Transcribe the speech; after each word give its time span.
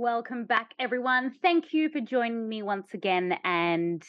Welcome 0.00 0.44
back, 0.44 0.74
everyone. 0.78 1.34
Thank 1.42 1.72
you 1.72 1.88
for 1.88 2.00
joining 2.00 2.48
me 2.48 2.62
once 2.62 2.94
again. 2.94 3.36
And 3.42 4.00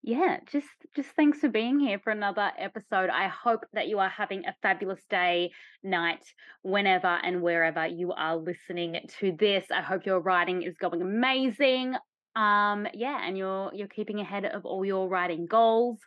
yeah, 0.00 0.38
just 0.46 0.68
just 0.94 1.08
thanks 1.16 1.40
for 1.40 1.48
being 1.48 1.80
here 1.80 1.98
for 1.98 2.10
another 2.10 2.52
episode. 2.56 3.10
I 3.10 3.26
hope 3.26 3.64
that 3.72 3.88
you 3.88 3.98
are 3.98 4.08
having 4.08 4.46
a 4.46 4.54
fabulous 4.62 5.00
day, 5.10 5.50
night, 5.82 6.24
whenever 6.62 7.08
and 7.08 7.42
wherever 7.42 7.84
you 7.84 8.12
are 8.12 8.36
listening 8.36 9.00
to 9.18 9.32
this. 9.36 9.64
I 9.72 9.82
hope 9.82 10.06
your 10.06 10.20
writing 10.20 10.62
is 10.62 10.76
going 10.76 11.02
amazing. 11.02 11.96
Um, 12.36 12.86
yeah, 12.94 13.18
and 13.26 13.36
you're 13.36 13.72
you're 13.74 13.88
keeping 13.88 14.20
ahead 14.20 14.44
of 14.44 14.64
all 14.64 14.84
your 14.84 15.08
writing 15.08 15.46
goals. 15.46 15.98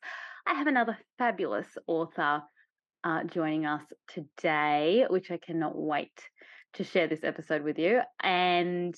I 0.47 0.53
have 0.53 0.67
another 0.67 0.97
fabulous 1.17 1.67
author 1.85 2.43
uh, 3.03 3.25
joining 3.25 3.65
us 3.65 3.83
today, 4.07 5.05
which 5.09 5.31
I 5.31 5.37
cannot 5.45 5.77
wait 5.77 6.17
to 6.77 6.83
share 6.83 7.07
this 7.07 7.23
episode 7.23 7.63
with 7.63 7.77
you. 7.77 8.01
And 8.21 8.95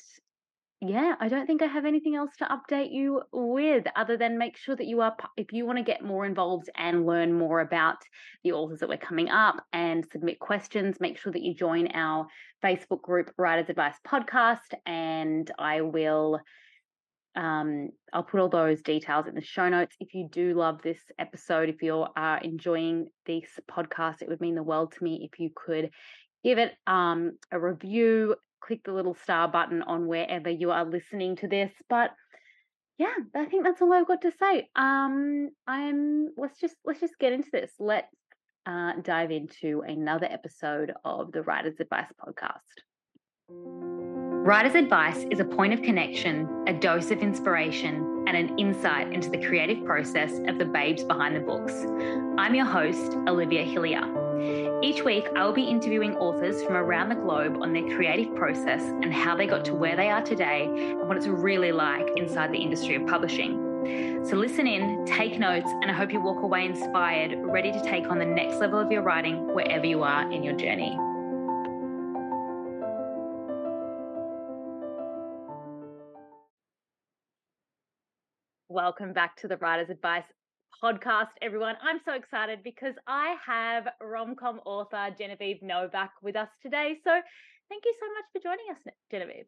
yeah, 0.81 1.15
I 1.19 1.27
don't 1.27 1.45
think 1.45 1.61
I 1.61 1.65
have 1.65 1.85
anything 1.85 2.15
else 2.15 2.31
to 2.37 2.45
update 2.45 2.91
you 2.91 3.21
with 3.33 3.85
other 3.97 4.15
than 4.15 4.37
make 4.37 4.55
sure 4.55 4.77
that 4.77 4.87
you 4.87 5.01
are, 5.01 5.13
if 5.35 5.51
you 5.51 5.65
want 5.65 5.77
to 5.77 5.83
get 5.83 6.03
more 6.03 6.25
involved 6.25 6.69
and 6.75 7.05
learn 7.05 7.33
more 7.33 7.59
about 7.59 7.97
the 8.43 8.53
authors 8.53 8.79
that 8.79 8.87
we're 8.87 8.97
coming 8.97 9.29
up 9.29 9.57
and 9.73 10.05
submit 10.09 10.39
questions, 10.39 11.01
make 11.01 11.17
sure 11.17 11.33
that 11.33 11.41
you 11.41 11.53
join 11.53 11.87
our 11.93 12.27
Facebook 12.63 13.01
group, 13.01 13.33
Writers 13.37 13.69
Advice 13.69 13.97
Podcast, 14.07 14.73
and 14.85 15.49
I 15.59 15.81
will. 15.81 16.39
Um, 17.35 17.89
I'll 18.11 18.23
put 18.23 18.39
all 18.39 18.49
those 18.49 18.81
details 18.81 19.27
in 19.27 19.35
the 19.35 19.41
show 19.41 19.69
notes. 19.69 19.95
If 19.99 20.13
you 20.13 20.27
do 20.29 20.55
love 20.55 20.81
this 20.81 20.99
episode, 21.19 21.69
if 21.69 21.81
you 21.81 22.05
are 22.15 22.39
enjoying 22.39 23.07
this 23.25 23.47
podcast, 23.69 24.21
it 24.21 24.27
would 24.27 24.41
mean 24.41 24.55
the 24.55 24.63
world 24.63 24.93
to 24.93 25.03
me 25.03 25.29
if 25.31 25.39
you 25.39 25.51
could 25.55 25.91
give 26.43 26.57
it 26.57 26.73
um, 26.87 27.37
a 27.51 27.59
review, 27.59 28.35
click 28.61 28.83
the 28.83 28.93
little 28.93 29.15
star 29.23 29.47
button 29.47 29.81
on 29.83 30.07
wherever 30.07 30.49
you 30.49 30.71
are 30.71 30.85
listening 30.85 31.35
to 31.37 31.47
this. 31.47 31.71
But 31.89 32.11
yeah, 32.97 33.13
I 33.35 33.45
think 33.45 33.63
that's 33.63 33.81
all 33.81 33.93
I've 33.93 34.07
got 34.07 34.21
to 34.23 34.31
say. 34.37 34.69
Um, 34.75 35.49
I'm 35.65 36.29
let's 36.37 36.59
just 36.59 36.75
let's 36.85 36.99
just 36.99 37.17
get 37.19 37.33
into 37.33 37.49
this. 37.51 37.71
Let's 37.79 38.13
uh, 38.65 38.93
dive 39.01 39.31
into 39.31 39.81
another 39.87 40.27
episode 40.29 40.93
of 41.05 41.31
the 41.31 41.41
Writer's 41.43 41.79
Advice 41.79 42.11
podcast. 42.21 42.59
Writer's 43.51 44.75
Advice 44.75 45.25
is 45.31 45.39
a 45.39 45.45
point 45.45 45.73
of 45.73 45.81
connection, 45.81 46.65
a 46.67 46.73
dose 46.73 47.11
of 47.11 47.19
inspiration, 47.19 48.25
and 48.27 48.35
an 48.35 48.57
insight 48.59 49.13
into 49.13 49.29
the 49.29 49.37
creative 49.37 49.85
process 49.85 50.39
of 50.47 50.59
the 50.59 50.65
babes 50.65 51.03
behind 51.03 51.35
the 51.35 51.39
books. 51.39 51.85
I'm 52.37 52.53
your 52.53 52.65
host, 52.65 53.13
Olivia 53.27 53.63
Hillier. 53.63 54.18
Each 54.81 55.03
week, 55.03 55.27
I 55.35 55.43
will 55.43 55.51
be 55.51 55.65
interviewing 55.65 56.15
authors 56.15 56.63
from 56.63 56.77
around 56.77 57.09
the 57.09 57.15
globe 57.15 57.57
on 57.61 57.73
their 57.73 57.83
creative 57.97 58.33
process 58.33 58.81
and 58.81 59.13
how 59.13 59.35
they 59.35 59.45
got 59.45 59.65
to 59.65 59.75
where 59.75 59.97
they 59.97 60.09
are 60.09 60.21
today 60.21 60.67
and 60.67 61.05
what 61.05 61.17
it's 61.17 61.27
really 61.27 61.73
like 61.73 62.07
inside 62.15 62.53
the 62.53 62.59
industry 62.59 62.95
of 62.95 63.05
publishing. 63.05 64.23
So, 64.23 64.37
listen 64.37 64.67
in, 64.67 65.05
take 65.05 65.37
notes, 65.37 65.69
and 65.69 65.91
I 65.91 65.93
hope 65.93 66.13
you 66.13 66.21
walk 66.21 66.41
away 66.43 66.63
inspired, 66.63 67.33
ready 67.39 67.73
to 67.73 67.81
take 67.83 68.07
on 68.07 68.19
the 68.19 68.25
next 68.25 68.61
level 68.61 68.79
of 68.79 68.89
your 68.89 69.01
writing 69.01 69.53
wherever 69.53 69.85
you 69.85 70.01
are 70.03 70.31
in 70.31 70.43
your 70.43 70.55
journey. 70.55 70.97
Welcome 78.69 79.11
back 79.11 79.35
to 79.41 79.49
the 79.49 79.57
Writer's 79.57 79.89
Advice 79.89 80.23
podcast, 80.83 81.29
everyone. 81.41 81.75
I'm 81.83 81.99
so 82.05 82.13
excited 82.13 82.59
because 82.63 82.95
I 83.05 83.35
have 83.45 83.87
rom 84.01 84.35
com 84.35 84.59
author 84.65 85.13
Genevieve 85.17 85.61
Novak 85.61 86.11
with 86.21 86.35
us 86.35 86.47
today. 86.61 86.95
So 87.03 87.11
thank 87.69 87.83
you 87.85 87.93
so 87.99 88.07
much 88.13 88.25
for 88.31 88.39
joining 88.41 88.65
us, 88.71 88.93
Genevieve. 89.11 89.45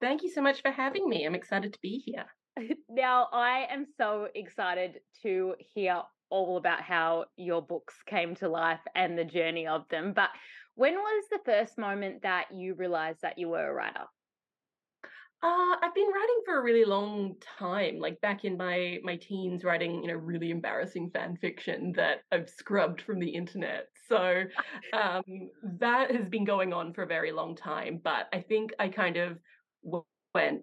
Thank 0.00 0.22
you 0.22 0.30
so 0.30 0.40
much 0.40 0.62
for 0.62 0.70
having 0.70 1.08
me. 1.08 1.24
I'm 1.24 1.34
excited 1.34 1.72
to 1.72 1.78
be 1.82 2.02
here. 2.04 2.24
now, 2.88 3.28
I 3.32 3.66
am 3.70 3.86
so 3.98 4.28
excited 4.34 5.00
to 5.22 5.54
hear 5.74 6.02
all 6.30 6.56
about 6.56 6.80
how 6.80 7.26
your 7.36 7.62
books 7.62 7.94
came 8.06 8.34
to 8.36 8.48
life 8.48 8.80
and 8.94 9.18
the 9.18 9.24
journey 9.24 9.66
of 9.66 9.84
them. 9.90 10.12
But 10.14 10.30
when 10.74 10.94
was 10.94 11.24
the 11.30 11.40
first 11.44 11.78
moment 11.78 12.22
that 12.22 12.46
you 12.54 12.74
realized 12.74 13.20
that 13.22 13.38
you 13.38 13.48
were 13.48 13.68
a 13.68 13.74
writer? 13.74 14.04
Uh, 15.42 15.76
I've 15.82 15.94
been 15.94 16.08
writing 16.08 16.40
for 16.46 16.58
a 16.58 16.62
really 16.62 16.84
long 16.84 17.36
time, 17.40 17.98
like 17.98 18.20
back 18.20 18.44
in 18.44 18.56
my 18.56 18.98
my 19.02 19.16
teens, 19.16 19.64
writing 19.64 20.02
you 20.02 20.08
know 20.08 20.14
really 20.14 20.50
embarrassing 20.50 21.10
fan 21.10 21.36
fiction 21.36 21.92
that 21.92 22.22
I've 22.32 22.48
scrubbed 22.48 23.02
from 23.02 23.20
the 23.20 23.28
internet. 23.34 23.88
So 24.08 24.44
um, 24.92 25.22
that 25.62 26.10
has 26.10 26.28
been 26.28 26.44
going 26.44 26.72
on 26.72 26.94
for 26.94 27.02
a 27.02 27.06
very 27.06 27.32
long 27.32 27.54
time. 27.54 28.00
But 28.02 28.28
I 28.32 28.40
think 28.40 28.72
I 28.78 28.88
kind 28.88 29.18
of 29.18 29.38
went, 30.34 30.62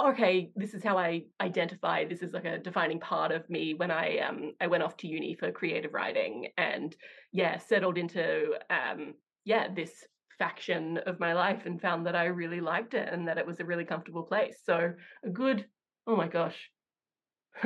okay, 0.00 0.50
this 0.56 0.74
is 0.74 0.82
how 0.82 0.98
I 0.98 1.26
identify. 1.40 2.04
This 2.04 2.22
is 2.22 2.32
like 2.32 2.44
a 2.44 2.58
defining 2.58 2.98
part 3.00 3.30
of 3.32 3.48
me 3.48 3.74
when 3.74 3.90
I 3.90 4.18
um 4.18 4.52
I 4.60 4.66
went 4.66 4.82
off 4.82 4.96
to 4.98 5.08
uni 5.08 5.34
for 5.34 5.52
creative 5.52 5.92
writing 5.94 6.48
and 6.56 6.94
yeah 7.32 7.58
settled 7.58 7.98
into 7.98 8.58
um 8.70 9.14
yeah 9.44 9.68
this 9.72 10.04
faction 10.38 10.98
of 11.06 11.20
my 11.20 11.32
life 11.32 11.62
and 11.66 11.80
found 11.80 12.06
that 12.06 12.16
I 12.16 12.26
really 12.26 12.60
liked 12.60 12.94
it 12.94 13.08
and 13.12 13.28
that 13.28 13.38
it 13.38 13.46
was 13.46 13.60
a 13.60 13.64
really 13.64 13.84
comfortable 13.84 14.22
place. 14.22 14.56
So 14.64 14.92
a 15.24 15.28
good, 15.28 15.66
oh 16.06 16.16
my 16.16 16.28
gosh, 16.28 16.70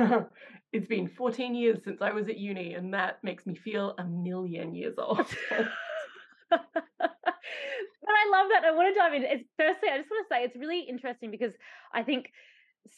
it's 0.73 0.87
been 0.87 1.09
14 1.09 1.55
years 1.55 1.79
since 1.83 2.01
I 2.01 2.11
was 2.11 2.27
at 2.27 2.37
uni, 2.37 2.73
and 2.73 2.93
that 2.93 3.23
makes 3.23 3.45
me 3.45 3.55
feel 3.55 3.95
a 3.97 4.03
million 4.03 4.75
years 4.75 4.95
old. 4.97 5.25
but 6.49 6.61
I 6.99 8.29
love 8.31 8.47
that. 8.51 8.63
I 8.65 8.71
want 8.71 8.93
to 8.93 8.99
dive 8.99 9.13
in. 9.13 9.23
It's 9.23 9.49
firstly, 9.57 9.89
I 9.89 9.97
just 9.97 10.09
want 10.09 10.27
to 10.27 10.33
say 10.33 10.43
it's 10.43 10.55
really 10.55 10.81
interesting 10.81 11.31
because 11.31 11.53
I 11.93 12.03
think 12.03 12.31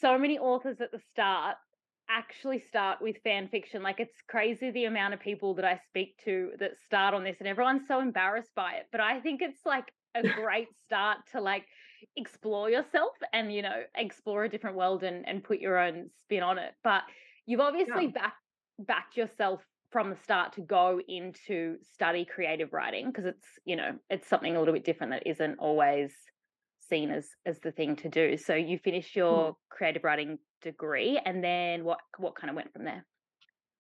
so 0.02 0.18
many 0.18 0.38
authors 0.38 0.82
at 0.82 0.92
the 0.92 1.00
start 1.12 1.58
actually 2.10 2.60
start 2.60 3.02
with 3.02 3.18
fan 3.24 3.48
fiction. 3.48 3.84
Like 3.84 4.00
it's 4.00 4.18
crazy 4.28 4.72
the 4.72 4.86
amount 4.86 5.14
of 5.14 5.20
people 5.20 5.54
that 5.56 5.66
I 5.66 5.80
speak 5.88 6.20
to 6.26 6.52
that 6.60 6.72
start 6.84 7.14
on 7.14 7.24
this 7.24 7.38
and 7.40 7.48
everyone's 7.48 7.88
so 7.88 8.00
embarrassed 8.00 8.54
by 8.56 8.74
it. 8.74 8.88
But 8.92 9.02
I 9.02 9.20
think 9.20 9.42
it's 9.42 9.66
like 9.66 9.86
a 10.16 10.28
great 10.42 10.68
start 10.86 11.20
to 11.34 11.42
like 11.42 11.66
explore 12.16 12.70
yourself 12.70 13.12
and 13.34 13.54
you 13.54 13.62
know 13.62 13.84
explore 13.96 14.46
a 14.46 14.50
different 14.50 14.78
world 14.78 15.04
and 15.04 15.28
and 15.28 15.44
put 15.44 15.60
your 15.60 15.78
own 15.78 16.10
spin 16.22 16.44
on 16.44 16.58
it. 16.58 16.74
But 16.84 17.04
you've 17.46 17.60
obviously 17.60 18.06
yeah. 18.06 18.12
backed 18.22 18.36
backed 18.80 19.18
yourself 19.18 19.62
from 19.92 20.10
the 20.10 20.16
start 20.16 20.54
to 20.54 20.62
go 20.62 21.02
into 21.08 21.78
study 21.94 22.24
creative 22.24 22.74
writing 22.74 23.08
because 23.08 23.26
it's 23.26 23.46
you 23.66 23.76
know 23.76 23.98
it's 24.10 24.28
something 24.28 24.56
a 24.56 24.60
little 24.60 24.74
bit 24.74 24.86
different 24.86 25.12
that 25.12 25.28
isn't 25.28 25.58
always 25.60 26.12
seen 26.90 27.12
as 27.12 27.28
as 27.46 27.60
the 27.60 27.72
thing 27.72 27.96
to 27.98 28.10
do. 28.10 28.38
So 28.38 28.56
you 28.56 28.78
finished 28.80 29.16
your 29.16 29.52
mm. 29.52 29.56
creative 29.70 30.04
writing 30.04 30.40
degree, 30.62 31.20
and 31.24 31.44
then 31.44 31.84
what 31.84 32.00
what 32.18 32.36
kind 32.36 32.50
of 32.50 32.56
went 32.56 32.74
from 32.74 32.84
there? 32.86 33.06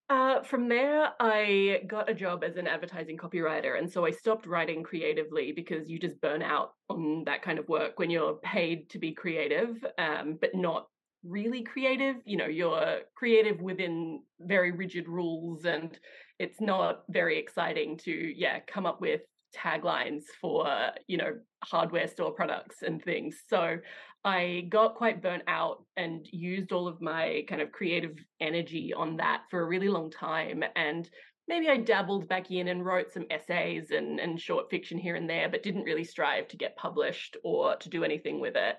Uh, 0.09 0.41
from 0.41 0.67
there, 0.67 1.09
I 1.19 1.81
got 1.85 2.09
a 2.09 2.15
job 2.15 2.43
as 2.43 2.57
an 2.57 2.65
advertising 2.65 3.15
copywriter. 3.15 3.77
And 3.77 3.91
so 3.91 4.07
I 4.07 4.11
stopped 4.11 4.47
writing 4.47 4.81
creatively 4.81 5.51
because 5.51 5.87
you 5.87 5.99
just 5.99 6.19
burn 6.19 6.41
out 6.41 6.71
on 6.89 7.23
that 7.25 7.43
kind 7.43 7.59
of 7.59 7.69
work 7.69 7.99
when 7.99 8.09
you're 8.09 8.33
paid 8.37 8.89
to 8.89 8.97
be 8.97 9.11
creative, 9.11 9.85
um, 9.99 10.39
but 10.41 10.55
not 10.55 10.87
really 11.23 11.61
creative. 11.61 12.15
You 12.25 12.37
know, 12.37 12.47
you're 12.47 13.01
creative 13.15 13.61
within 13.61 14.23
very 14.39 14.71
rigid 14.71 15.07
rules, 15.07 15.65
and 15.65 15.95
it's 16.39 16.59
not 16.59 17.03
very 17.07 17.37
exciting 17.37 17.97
to, 17.97 18.11
yeah, 18.11 18.61
come 18.67 18.87
up 18.87 19.01
with 19.01 19.21
taglines 19.55 20.23
for 20.39 20.91
you 21.07 21.17
know 21.17 21.33
hardware 21.63 22.07
store 22.07 22.31
products 22.31 22.83
and 22.83 23.03
things. 23.03 23.41
So 23.47 23.79
i 24.25 24.65
got 24.69 24.95
quite 24.95 25.21
burnt 25.21 25.43
out 25.47 25.85
and 25.95 26.27
used 26.31 26.71
all 26.71 26.87
of 26.87 27.01
my 27.01 27.43
kind 27.47 27.61
of 27.61 27.71
creative 27.71 28.17
energy 28.41 28.93
on 28.93 29.15
that 29.15 29.43
for 29.49 29.61
a 29.61 29.65
really 29.65 29.87
long 29.87 30.11
time 30.11 30.61
and 30.75 31.09
maybe 31.47 31.69
i 31.69 31.77
dabbled 31.77 32.27
back 32.27 32.51
in 32.51 32.67
and 32.67 32.85
wrote 32.85 33.11
some 33.11 33.25
essays 33.29 33.91
and, 33.91 34.19
and 34.19 34.39
short 34.39 34.69
fiction 34.69 34.97
here 34.97 35.15
and 35.15 35.29
there 35.29 35.47
but 35.47 35.63
didn't 35.63 35.83
really 35.83 36.03
strive 36.03 36.47
to 36.49 36.57
get 36.57 36.75
published 36.75 37.37
or 37.43 37.75
to 37.77 37.89
do 37.89 38.03
anything 38.03 38.39
with 38.39 38.55
it. 38.55 38.77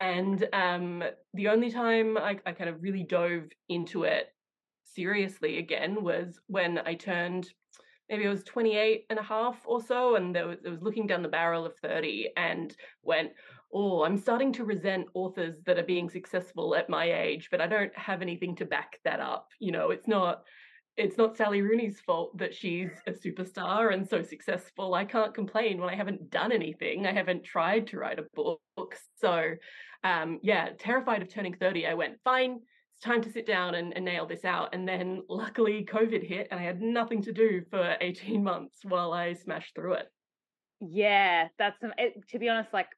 And 0.00 0.48
um, 0.54 1.02
the 1.34 1.48
only 1.48 1.70
time 1.70 2.16
I, 2.16 2.38
I 2.46 2.52
kind 2.52 2.70
of 2.70 2.82
really 2.82 3.02
dove 3.02 3.44
into 3.68 4.04
it 4.04 4.28
seriously 4.84 5.58
again 5.58 6.02
was 6.02 6.38
when 6.48 6.78
i 6.84 6.92
turned 6.92 7.48
maybe 8.12 8.26
I 8.26 8.30
was 8.30 8.44
28 8.44 9.06
and 9.08 9.18
a 9.18 9.22
half 9.22 9.56
or 9.64 9.82
so, 9.82 10.16
and 10.16 10.36
there 10.36 10.46
was, 10.46 10.58
I 10.66 10.68
was 10.68 10.82
looking 10.82 11.06
down 11.06 11.22
the 11.22 11.28
barrel 11.28 11.64
of 11.64 11.74
30 11.78 12.28
and 12.36 12.76
went, 13.02 13.30
oh, 13.72 14.04
I'm 14.04 14.18
starting 14.18 14.52
to 14.52 14.64
resent 14.64 15.06
authors 15.14 15.56
that 15.64 15.78
are 15.78 15.82
being 15.82 16.10
successful 16.10 16.74
at 16.74 16.90
my 16.90 17.10
age, 17.10 17.48
but 17.50 17.62
I 17.62 17.66
don't 17.66 17.96
have 17.96 18.20
anything 18.20 18.54
to 18.56 18.66
back 18.66 18.98
that 19.04 19.18
up. 19.18 19.48
You 19.58 19.72
know, 19.72 19.90
it's 19.90 20.06
not 20.06 20.42
it's 20.98 21.16
not 21.16 21.38
Sally 21.38 21.62
Rooney's 21.62 22.00
fault 22.00 22.36
that 22.36 22.54
she's 22.54 22.90
a 23.06 23.12
superstar 23.12 23.94
and 23.94 24.06
so 24.06 24.22
successful. 24.22 24.92
I 24.92 25.06
can't 25.06 25.32
complain 25.32 25.80
when 25.80 25.88
I 25.88 25.96
haven't 25.96 26.28
done 26.28 26.52
anything. 26.52 27.06
I 27.06 27.14
haven't 27.14 27.44
tried 27.44 27.86
to 27.88 27.98
write 27.98 28.18
a 28.18 28.26
book. 28.34 28.60
So, 29.18 29.54
um, 30.04 30.38
yeah, 30.42 30.68
terrified 30.78 31.22
of 31.22 31.30
turning 31.30 31.54
30, 31.54 31.86
I 31.86 31.94
went, 31.94 32.18
fine, 32.24 32.60
time 33.02 33.20
to 33.22 33.32
sit 33.32 33.46
down 33.46 33.74
and, 33.74 33.94
and, 33.96 34.04
nail 34.04 34.26
this 34.26 34.44
out. 34.44 34.70
And 34.72 34.86
then 34.88 35.22
luckily 35.28 35.86
COVID 35.90 36.26
hit 36.26 36.48
and 36.50 36.60
I 36.60 36.62
had 36.62 36.80
nothing 36.80 37.22
to 37.22 37.32
do 37.32 37.62
for 37.70 37.96
18 38.00 38.42
months 38.42 38.78
while 38.84 39.12
I 39.12 39.34
smashed 39.34 39.74
through 39.74 39.94
it. 39.94 40.06
Yeah, 40.80 41.48
that's 41.58 41.82
it, 41.82 41.92
eh, 41.98 42.08
to 42.30 42.38
be 42.38 42.48
honest, 42.48 42.72
like 42.72 42.88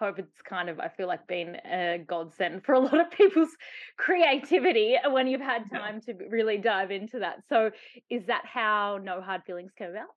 COVID's 0.00 0.42
kind 0.48 0.68
of, 0.68 0.80
I 0.80 0.88
feel 0.88 1.06
like, 1.08 1.26
been 1.26 1.56
a 1.64 1.98
godsend 2.06 2.64
for 2.64 2.74
a 2.74 2.78
lot 2.80 3.00
of 3.00 3.10
people's 3.10 3.50
creativity 3.98 4.96
when 5.10 5.26
you've 5.26 5.40
had 5.40 5.70
time 5.70 6.00
to 6.02 6.14
really 6.30 6.58
dive 6.58 6.90
into 6.90 7.18
that. 7.18 7.38
So, 7.48 7.70
is 8.10 8.26
that 8.26 8.42
how 8.44 8.98
No 9.02 9.20
Hard 9.20 9.42
Feelings 9.44 9.72
came 9.76 9.90
about? 9.90 10.08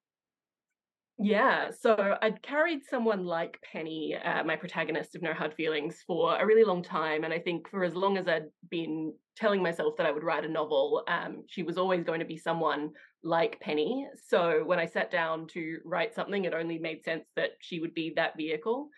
Yeah, 1.18 1.72
so 1.72 2.18
I'd 2.22 2.42
carried 2.42 2.84
someone 2.84 3.24
like 3.24 3.62
Penny, 3.72 4.16
uh, 4.16 4.44
my 4.44 4.58
protagonist 4.58 5.16
of 5.16 5.22
No 5.22 5.34
Hard 5.34 5.54
Feelings, 5.54 6.04
for 6.06 6.36
a 6.38 6.46
really 6.46 6.66
long 6.66 6.84
time. 6.84 7.24
And 7.24 7.34
I 7.34 7.40
think 7.40 7.70
for 7.70 7.86
as 7.86 7.96
long 7.96 8.18
as 8.18 8.28
I'd 8.28 8.48
been 8.70 9.18
telling 9.38 9.64
myself 9.64 9.96
that 9.98 10.06
I 10.06 10.12
would 10.12 10.26
write 10.26 10.44
a 10.44 10.50
novel, 10.50 11.04
um, 11.08 11.44
she 11.48 11.64
was 11.64 11.78
always 11.78 12.04
going 12.04 12.20
to 12.20 12.26
be 12.26 12.36
someone 12.38 12.92
like 13.24 13.62
Penny. 13.62 14.06
So 14.28 14.66
when 14.66 14.78
I 14.78 14.86
sat 14.88 15.10
down 15.10 15.48
to 15.54 15.80
write 15.86 16.14
something, 16.14 16.44
it 16.44 16.54
only 16.54 16.80
made 16.80 17.06
sense 17.06 17.30
that 17.38 17.52
she 17.62 17.80
would 17.80 17.94
be 17.94 18.12
that 18.18 18.36
vehicle. 18.36 18.90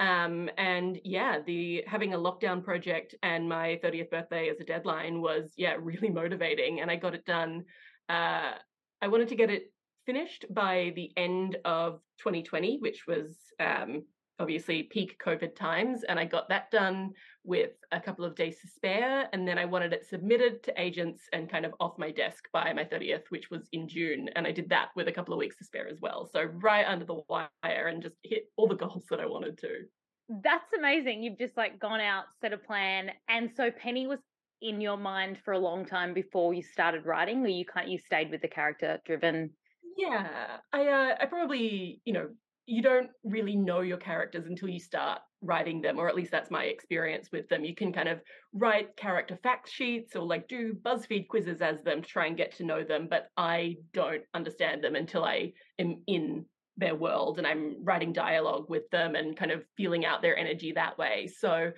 Um, 0.00 0.48
and 0.56 0.98
yeah, 1.04 1.40
the 1.44 1.84
having 1.86 2.14
a 2.14 2.18
lockdown 2.18 2.64
project 2.64 3.14
and 3.22 3.48
my 3.50 3.78
30th 3.82 4.10
birthday 4.10 4.48
as 4.48 4.60
a 4.60 4.64
deadline 4.64 5.20
was 5.20 5.52
yeah 5.56 5.76
really 5.78 6.08
motivating, 6.10 6.80
and 6.80 6.90
I 6.90 6.96
got 6.96 7.14
it 7.14 7.24
done. 7.26 7.64
Uh, 8.08 8.54
I 9.02 9.08
wanted 9.08 9.28
to 9.28 9.36
get 9.36 9.50
it 9.50 9.72
finished 10.06 10.46
by 10.50 10.92
the 10.94 11.10
end 11.16 11.58
of 11.64 12.00
2020, 12.18 12.78
which 12.80 13.06
was 13.06 13.36
um, 13.60 14.04
obviously 14.38 14.84
peak 14.84 15.20
COVID 15.24 15.54
times. 15.54 16.04
And 16.04 16.18
I 16.18 16.24
got 16.24 16.48
that 16.48 16.70
done 16.70 17.12
with 17.44 17.72
a 17.92 18.00
couple 18.00 18.24
of 18.24 18.34
days 18.34 18.60
to 18.60 18.68
spare. 18.68 19.28
And 19.32 19.46
then 19.46 19.58
I 19.58 19.64
wanted 19.64 19.92
it 19.92 20.06
submitted 20.08 20.62
to 20.64 20.80
agents 20.80 21.22
and 21.32 21.50
kind 21.50 21.66
of 21.66 21.74
off 21.80 21.98
my 21.98 22.10
desk 22.10 22.44
by 22.52 22.72
my 22.72 22.84
30th, 22.84 23.24
which 23.30 23.50
was 23.50 23.68
in 23.72 23.88
June. 23.88 24.30
And 24.36 24.46
I 24.46 24.52
did 24.52 24.68
that 24.70 24.88
with 24.94 25.08
a 25.08 25.12
couple 25.12 25.34
of 25.34 25.38
weeks 25.38 25.56
to 25.58 25.64
spare 25.64 25.88
as 25.88 26.00
well. 26.00 26.28
So 26.32 26.44
right 26.44 26.86
under 26.86 27.04
the 27.04 27.20
wire 27.28 27.48
and 27.62 28.02
just 28.02 28.16
hit 28.22 28.44
all 28.56 28.68
the 28.68 28.74
goals 28.76 29.04
that 29.10 29.20
I 29.20 29.26
wanted 29.26 29.58
to. 29.58 29.84
That's 30.28 30.72
amazing. 30.76 31.22
You've 31.22 31.38
just 31.38 31.56
like 31.56 31.78
gone 31.78 32.00
out, 32.00 32.24
set 32.40 32.52
a 32.52 32.58
plan. 32.58 33.10
And 33.28 33.50
so 33.56 33.70
Penny 33.70 34.06
was 34.06 34.18
in 34.62 34.80
your 34.80 34.96
mind 34.96 35.38
for 35.44 35.52
a 35.52 35.58
long 35.58 35.84
time 35.84 36.14
before 36.14 36.54
you 36.54 36.62
started 36.62 37.06
writing, 37.06 37.44
or 37.44 37.48
you 37.48 37.64
can't 37.64 37.88
you 37.88 37.98
stayed 37.98 38.30
with 38.30 38.42
the 38.42 38.48
character 38.48 38.98
driven 39.04 39.50
yeah, 39.96 40.58
I 40.72 40.86
uh, 40.86 41.16
I 41.20 41.26
probably 41.26 42.00
you 42.04 42.12
know 42.12 42.28
you 42.66 42.82
don't 42.82 43.10
really 43.22 43.54
know 43.54 43.80
your 43.80 43.96
characters 43.96 44.46
until 44.46 44.68
you 44.68 44.80
start 44.80 45.20
writing 45.40 45.80
them, 45.80 45.98
or 45.98 46.08
at 46.08 46.16
least 46.16 46.32
that's 46.32 46.50
my 46.50 46.64
experience 46.64 47.28
with 47.32 47.48
them. 47.48 47.64
You 47.64 47.74
can 47.74 47.92
kind 47.92 48.08
of 48.08 48.20
write 48.52 48.96
character 48.96 49.38
fact 49.42 49.70
sheets 49.70 50.16
or 50.16 50.26
like 50.26 50.48
do 50.48 50.74
BuzzFeed 50.74 51.28
quizzes 51.28 51.62
as 51.62 51.82
them 51.82 52.02
to 52.02 52.08
try 52.08 52.26
and 52.26 52.36
get 52.36 52.56
to 52.56 52.64
know 52.64 52.82
them, 52.82 53.06
but 53.08 53.28
I 53.36 53.76
don't 53.92 54.22
understand 54.34 54.82
them 54.82 54.96
until 54.96 55.24
I 55.24 55.52
am 55.78 56.02
in 56.08 56.44
their 56.76 56.96
world 56.96 57.38
and 57.38 57.46
I'm 57.46 57.76
writing 57.84 58.12
dialogue 58.12 58.66
with 58.68 58.90
them 58.90 59.14
and 59.14 59.36
kind 59.36 59.52
of 59.52 59.64
feeling 59.76 60.04
out 60.04 60.20
their 60.20 60.36
energy 60.36 60.72
that 60.72 60.98
way. 60.98 61.28
So 61.28 61.70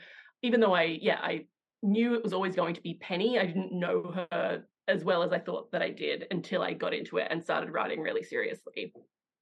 even 0.42 0.60
though 0.60 0.74
I, 0.74 0.98
yeah, 1.00 1.18
I 1.20 1.46
knew 1.82 2.14
it 2.14 2.24
was 2.24 2.32
always 2.32 2.56
going 2.56 2.74
to 2.74 2.80
be 2.80 2.94
Penny, 2.94 3.38
I 3.38 3.46
didn't 3.46 3.78
know 3.78 4.26
her 4.32 4.64
as 4.88 5.04
well 5.04 5.22
as 5.22 5.32
I 5.32 5.38
thought 5.38 5.70
that 5.72 5.82
I 5.82 5.90
did 5.90 6.26
until 6.30 6.62
I 6.62 6.72
got 6.72 6.94
into 6.94 7.18
it 7.18 7.28
and 7.30 7.42
started 7.42 7.70
writing 7.70 8.00
really 8.00 8.22
seriously. 8.22 8.92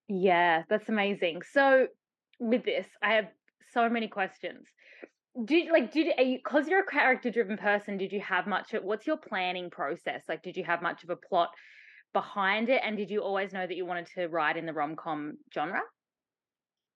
Yeah, 0.08 0.64
that's 0.68 0.88
amazing. 0.88 1.42
So 1.52 1.86
with 2.38 2.64
this, 2.64 2.86
I 3.02 3.14
have 3.14 3.26
so 3.72 3.88
many 3.88 4.08
questions. 4.08 4.66
Did 5.44 5.70
like 5.70 5.92
did 5.92 6.06
you 6.06 6.38
because 6.38 6.66
you're 6.66 6.80
a 6.80 6.86
character 6.86 7.30
driven 7.30 7.58
person, 7.58 7.98
did 7.98 8.12
you 8.12 8.20
have 8.20 8.46
much 8.46 8.72
of 8.74 8.82
what's 8.82 9.06
your 9.06 9.18
planning 9.18 9.70
process? 9.70 10.22
Like 10.28 10.42
did 10.42 10.56
you 10.56 10.64
have 10.64 10.82
much 10.82 11.04
of 11.04 11.10
a 11.10 11.16
plot 11.16 11.50
behind 12.12 12.70
it 12.70 12.80
and 12.82 12.96
did 12.96 13.10
you 13.10 13.22
always 13.22 13.52
know 13.52 13.66
that 13.66 13.76
you 13.76 13.84
wanted 13.84 14.06
to 14.14 14.28
write 14.28 14.56
in 14.56 14.64
the 14.64 14.72
rom-com 14.72 15.34
genre? 15.54 15.82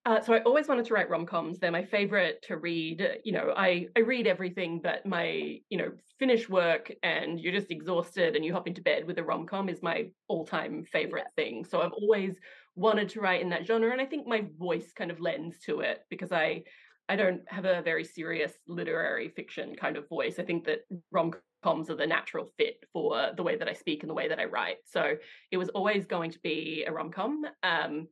Uh, 0.07 0.21
so 0.21 0.33
I 0.33 0.41
always 0.43 0.67
wanted 0.67 0.87
to 0.87 0.95
write 0.95 1.11
rom-coms. 1.11 1.59
They're 1.59 1.71
my 1.71 1.85
favorite 1.85 2.43
to 2.49 2.57
read. 2.57 3.21
You 3.23 3.33
know, 3.33 3.53
I, 3.55 3.87
I 3.97 4.01
read 4.01 4.27
everything, 4.27 4.81
but 4.83 5.05
my, 5.05 5.61
you 5.69 5.79
know, 5.79 5.93
finish 6.19 6.49
work 6.49 6.91
and 7.03 7.39
you're 7.39 7.53
just 7.53 7.71
exhausted 7.71 8.35
and 8.35 8.45
you 8.45 8.53
hop 8.53 8.67
into 8.67 8.81
bed 8.83 9.07
with 9.07 9.19
a 9.19 9.23
rom-com 9.25 9.69
is 9.69 9.83
my 9.83 10.11
all-time 10.29 10.85
favorite 10.85 11.27
thing. 11.37 11.65
So 11.65 11.83
I've 11.83 11.93
always 11.93 12.37
wanted 12.77 13.11
to 13.11 13.21
write 13.21 13.43
in 13.43 13.51
that 13.51 13.67
genre. 13.67 13.93
And 13.93 14.01
I 14.01 14.07
think 14.07 14.27
my 14.27 14.47
voice 14.59 14.91
kind 14.93 15.11
of 15.11 15.21
lends 15.21 15.59
to 15.67 15.81
it 15.81 16.01
because 16.09 16.33
I 16.33 16.65
I 17.11 17.17
don't 17.17 17.43
have 17.49 17.65
a 17.65 17.83
very 17.83 18.05
serious 18.05 18.53
literary 18.69 19.31
fiction 19.31 19.75
kind 19.75 19.97
of 19.97 20.09
voice. 20.09 20.39
I 20.39 20.45
think 20.45 20.65
that 20.67 20.83
rom-coms 21.11 21.91
are 21.91 21.97
the 21.97 22.07
natural 22.07 22.53
fit 22.57 22.85
for 22.93 23.33
the 23.37 23.43
way 23.43 23.57
that 23.57 23.69
I 23.69 23.73
speak 23.73 24.03
and 24.03 24.11
the 24.11 24.15
way 24.15 24.29
that 24.29 24.39
I 24.39 24.45
write. 24.45 24.77
So 24.87 25.17
it 25.51 25.57
was 25.57 25.71
always 25.71 26.07
going 26.07 26.31
to 26.31 26.39
be 26.39 26.85
a 26.87 26.93
rom-com. 26.93 27.45
Um, 27.65 28.07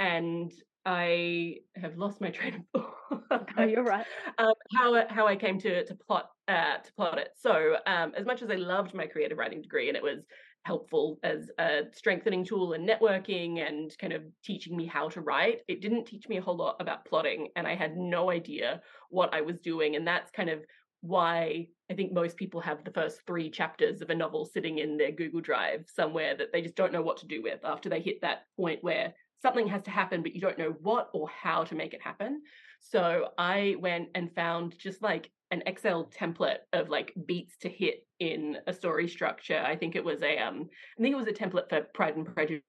and 0.00 0.52
I 0.86 1.56
have 1.76 1.96
lost 1.96 2.20
my 2.20 2.30
train 2.30 2.54
of 2.54 2.82
thought. 2.82 3.44
oh, 3.58 3.64
you're 3.64 3.84
right. 3.84 4.06
Um, 4.38 4.54
how 4.74 5.06
how 5.08 5.26
I 5.26 5.36
came 5.36 5.58
to 5.60 5.84
to 5.84 5.94
plot 5.94 6.30
uh, 6.48 6.78
to 6.78 6.92
plot 6.94 7.18
it. 7.18 7.30
So 7.36 7.76
um, 7.86 8.12
as 8.16 8.24
much 8.24 8.42
as 8.42 8.50
I 8.50 8.54
loved 8.54 8.94
my 8.94 9.06
creative 9.06 9.36
writing 9.36 9.60
degree 9.60 9.88
and 9.88 9.96
it 9.96 10.02
was 10.02 10.24
helpful 10.64 11.18
as 11.22 11.50
a 11.58 11.82
strengthening 11.92 12.44
tool 12.44 12.74
and 12.74 12.88
networking 12.88 13.66
and 13.66 13.96
kind 13.98 14.12
of 14.12 14.22
teaching 14.44 14.76
me 14.76 14.86
how 14.86 15.08
to 15.10 15.20
write, 15.20 15.60
it 15.68 15.80
didn't 15.80 16.06
teach 16.06 16.28
me 16.28 16.36
a 16.36 16.42
whole 16.42 16.56
lot 16.56 16.76
about 16.80 17.04
plotting, 17.04 17.48
and 17.56 17.66
I 17.66 17.74
had 17.74 17.96
no 17.96 18.30
idea 18.30 18.80
what 19.10 19.34
I 19.34 19.40
was 19.40 19.58
doing. 19.58 19.96
And 19.96 20.06
that's 20.06 20.30
kind 20.30 20.50
of 20.50 20.60
why 21.02 21.66
I 21.90 21.94
think 21.94 22.12
most 22.12 22.36
people 22.36 22.60
have 22.60 22.84
the 22.84 22.92
first 22.92 23.20
three 23.26 23.50
chapters 23.50 24.02
of 24.02 24.10
a 24.10 24.14
novel 24.14 24.44
sitting 24.44 24.78
in 24.78 24.96
their 24.96 25.12
Google 25.12 25.40
Drive 25.40 25.84
somewhere 25.92 26.36
that 26.36 26.52
they 26.52 26.62
just 26.62 26.76
don't 26.76 26.92
know 26.92 27.02
what 27.02 27.16
to 27.18 27.26
do 27.26 27.42
with 27.42 27.60
after 27.64 27.88
they 27.88 28.00
hit 28.00 28.20
that 28.20 28.44
point 28.56 28.82
where 28.82 29.14
something 29.40 29.68
has 29.68 29.82
to 29.82 29.90
happen, 29.90 30.22
but 30.22 30.34
you 30.34 30.40
don't 30.40 30.58
know 30.58 30.74
what 30.82 31.08
or 31.12 31.28
how 31.28 31.64
to 31.64 31.74
make 31.74 31.94
it 31.94 32.02
happen. 32.02 32.42
So 32.80 33.28
I 33.38 33.76
went 33.78 34.08
and 34.14 34.34
found 34.34 34.78
just 34.78 35.02
like 35.02 35.30
an 35.50 35.62
Excel 35.66 36.10
template 36.18 36.58
of 36.72 36.88
like 36.88 37.12
beats 37.26 37.56
to 37.58 37.68
hit 37.68 38.06
in 38.18 38.58
a 38.66 38.72
story 38.72 39.08
structure. 39.08 39.62
I 39.64 39.76
think 39.76 39.96
it 39.96 40.04
was 40.04 40.22
a 40.22 40.38
um 40.38 40.68
I 40.98 41.02
think 41.02 41.12
it 41.12 41.18
was 41.18 41.26
a 41.26 41.32
template 41.32 41.68
for 41.68 41.86
Pride 41.94 42.16
and 42.16 42.26
Prejudice 42.26 42.62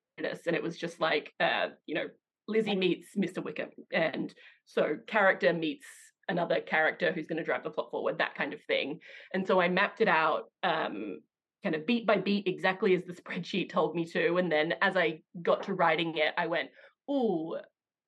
and 0.47 0.56
it 0.56 0.63
was 0.63 0.77
just 0.77 1.00
like 1.00 1.33
uh 1.39 1.68
you 1.85 1.95
know 1.95 2.06
Lizzie 2.47 2.75
meets 2.75 3.09
Mr. 3.17 3.44
Wickham 3.44 3.69
and 3.94 4.33
so 4.65 4.97
character 5.07 5.53
meets 5.53 5.85
another 6.27 6.59
character 6.62 7.12
who's 7.12 7.27
going 7.27 7.38
to 7.38 7.44
drive 7.44 7.63
the 7.63 7.69
plot 7.69 7.91
forward 7.91 8.17
that 8.17 8.35
kind 8.35 8.53
of 8.53 8.62
thing. 8.63 9.00
And 9.33 9.45
so 9.45 9.59
I 9.59 9.69
mapped 9.69 10.01
it 10.01 10.07
out 10.07 10.45
um 10.63 11.19
kind 11.63 11.75
of 11.75 11.85
beat 11.85 12.05
by 12.05 12.17
beat 12.17 12.47
exactly 12.47 12.95
as 12.95 13.03
the 13.03 13.13
spreadsheet 13.21 13.69
told 13.69 13.95
me 13.95 14.05
to. 14.05 14.37
And 14.37 14.51
then 14.51 14.75
as 14.81 14.97
I 14.97 15.21
got 15.41 15.63
to 15.63 15.73
writing 15.73 16.17
it, 16.17 16.33
I 16.37 16.47
went, 16.47 16.69
oh, 17.07 17.57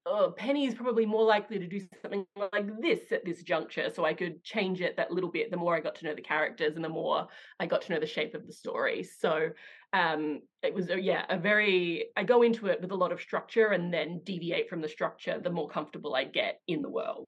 oh, 0.05 0.33
Penny 0.35 0.65
is 0.65 0.73
probably 0.73 1.05
more 1.05 1.23
likely 1.23 1.59
to 1.59 1.67
do 1.67 1.79
something 2.01 2.25
like 2.35 2.81
this 2.81 3.11
at 3.11 3.23
this 3.23 3.41
juncture. 3.43 3.89
So 3.89 4.05
I 4.05 4.13
could 4.13 4.43
change 4.43 4.81
it 4.81 4.97
that 4.97 5.11
little 5.11 5.31
bit 5.31 5.49
the 5.49 5.57
more 5.57 5.75
I 5.75 5.79
got 5.79 5.95
to 5.95 6.05
know 6.05 6.15
the 6.15 6.21
characters 6.21 6.75
and 6.75 6.83
the 6.83 6.89
more 6.89 7.27
I 7.59 7.65
got 7.65 7.83
to 7.83 7.93
know 7.93 7.99
the 7.99 8.05
shape 8.05 8.33
of 8.33 8.45
the 8.45 8.53
story. 8.53 9.03
So 9.03 9.49
um, 9.93 10.41
it 10.61 10.73
was, 10.73 10.89
yeah, 10.89 11.25
a 11.29 11.37
very, 11.37 12.07
I 12.17 12.23
go 12.23 12.41
into 12.41 12.67
it 12.67 12.81
with 12.81 12.91
a 12.91 12.95
lot 12.95 13.13
of 13.13 13.21
structure 13.21 13.67
and 13.67 13.93
then 13.93 14.21
deviate 14.25 14.69
from 14.69 14.81
the 14.81 14.89
structure 14.89 15.39
the 15.39 15.51
more 15.51 15.69
comfortable 15.69 16.15
I 16.15 16.25
get 16.25 16.59
in 16.67 16.81
the 16.81 16.89
world. 16.89 17.27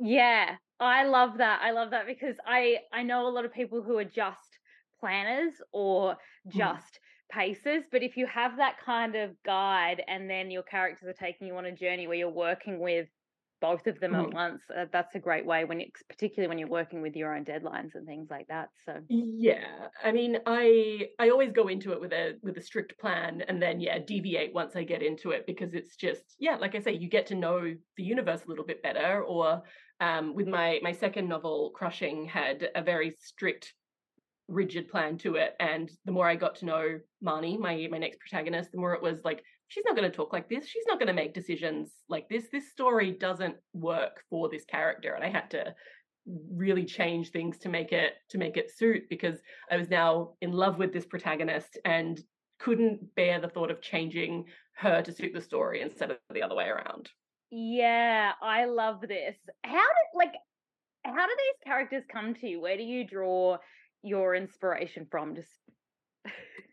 Yeah, 0.00 0.56
I 0.80 1.04
love 1.04 1.38
that. 1.38 1.60
I 1.62 1.70
love 1.70 1.90
that 1.90 2.06
because 2.06 2.34
I 2.44 2.78
I 2.92 3.02
know 3.04 3.28
a 3.28 3.30
lot 3.30 3.44
of 3.44 3.52
people 3.52 3.82
who 3.82 3.96
are 3.98 4.04
just 4.04 4.53
planners 5.04 5.52
or 5.72 6.16
hmm. 6.50 6.58
just 6.58 6.94
mm. 6.94 7.36
paces. 7.38 7.84
But 7.92 8.02
if 8.02 8.16
you 8.16 8.26
have 8.26 8.56
that 8.56 8.76
kind 8.84 9.14
of 9.14 9.30
guide 9.44 10.02
and 10.08 10.30
then 10.30 10.50
your 10.50 10.62
characters 10.62 11.06
are 11.06 11.26
taking 11.26 11.46
you 11.46 11.56
on 11.56 11.66
a 11.66 11.72
journey 11.72 12.06
where 12.06 12.16
you're 12.16 12.30
working 12.30 12.78
with 12.80 13.06
both 13.60 13.86
of 13.86 14.00
them 14.00 14.12
mm. 14.12 14.20
at 14.20 14.26
hmm. 14.30 14.34
once, 14.34 14.62
uh, 14.74 14.86
that's 14.92 15.14
a 15.14 15.18
great 15.18 15.44
way 15.44 15.64
when 15.66 15.82
particularly 16.08 16.48
when 16.48 16.58
you're 16.58 16.68
working 16.68 17.02
with 17.02 17.14
your 17.14 17.36
own 17.36 17.44
deadlines 17.44 17.94
and 17.94 18.06
things 18.06 18.28
like 18.30 18.46
that. 18.48 18.70
So 18.86 18.94
yeah, 19.10 19.88
I 20.02 20.10
mean, 20.10 20.38
I 20.46 21.08
I 21.18 21.28
always 21.28 21.52
go 21.52 21.68
into 21.68 21.92
it 21.92 22.00
with 22.00 22.12
a 22.14 22.38
with 22.42 22.56
a 22.56 22.62
strict 22.62 22.98
plan 22.98 23.42
and 23.46 23.60
then 23.60 23.80
yeah, 23.80 23.98
deviate 23.98 24.54
once 24.54 24.74
I 24.74 24.84
get 24.84 25.02
into 25.02 25.32
it 25.32 25.46
because 25.46 25.74
it's 25.74 25.96
just 25.96 26.36
yeah, 26.38 26.56
like 26.56 26.74
I 26.74 26.80
say, 26.80 26.92
you 26.92 27.10
get 27.10 27.26
to 27.26 27.34
know 27.34 27.74
the 27.98 28.02
universe 28.02 28.40
a 28.46 28.48
little 28.48 28.64
bit 28.64 28.82
better. 28.82 29.22
Or 29.22 29.62
um, 30.00 30.34
with 30.34 30.48
my 30.48 30.78
my 30.82 30.92
second 30.92 31.28
novel, 31.28 31.72
Crushing, 31.74 32.26
had 32.26 32.68
a 32.74 32.82
very 32.82 33.14
strict 33.18 33.74
rigid 34.48 34.88
plan 34.88 35.18
to 35.18 35.36
it. 35.36 35.54
And 35.60 35.90
the 36.04 36.12
more 36.12 36.28
I 36.28 36.36
got 36.36 36.56
to 36.56 36.66
know 36.66 37.00
Marnie, 37.24 37.58
my 37.58 37.88
my 37.90 37.98
next 37.98 38.20
protagonist, 38.20 38.72
the 38.72 38.78
more 38.78 38.94
it 38.94 39.02
was 39.02 39.20
like, 39.24 39.42
she's 39.68 39.84
not 39.86 39.96
going 39.96 40.10
to 40.10 40.16
talk 40.16 40.32
like 40.32 40.48
this. 40.48 40.66
She's 40.66 40.84
not 40.86 40.98
going 40.98 41.08
to 41.08 41.14
make 41.14 41.34
decisions 41.34 41.92
like 42.08 42.28
this. 42.28 42.44
This 42.52 42.70
story 42.70 43.12
doesn't 43.12 43.56
work 43.72 44.22
for 44.30 44.48
this 44.48 44.64
character. 44.64 45.14
And 45.14 45.24
I 45.24 45.30
had 45.30 45.50
to 45.50 45.74
really 46.54 46.84
change 46.84 47.30
things 47.30 47.58
to 47.58 47.68
make 47.68 47.92
it 47.92 48.14
to 48.30 48.38
make 48.38 48.56
it 48.56 48.70
suit 48.70 49.02
because 49.10 49.38
I 49.70 49.76
was 49.76 49.90
now 49.90 50.32
in 50.40 50.52
love 50.52 50.78
with 50.78 50.92
this 50.92 51.04
protagonist 51.04 51.78
and 51.84 52.20
couldn't 52.58 53.14
bear 53.14 53.40
the 53.40 53.48
thought 53.48 53.70
of 53.70 53.82
changing 53.82 54.46
her 54.76 55.02
to 55.02 55.12
suit 55.12 55.32
the 55.34 55.40
story 55.40 55.82
instead 55.82 56.10
of 56.10 56.16
the 56.32 56.42
other 56.42 56.54
way 56.54 56.66
around. 56.66 57.10
Yeah, 57.50 58.32
I 58.42 58.64
love 58.64 59.00
this. 59.02 59.36
How 59.64 59.72
did 59.72 60.18
like 60.18 60.34
how 61.04 61.26
do 61.26 61.32
these 61.36 61.66
characters 61.66 62.04
come 62.10 62.34
to 62.34 62.48
you? 62.48 62.60
Where 62.60 62.76
do 62.76 62.82
you 62.82 63.06
draw 63.06 63.58
your 64.04 64.34
inspiration 64.34 65.06
from? 65.10 65.34
Just 65.34 65.50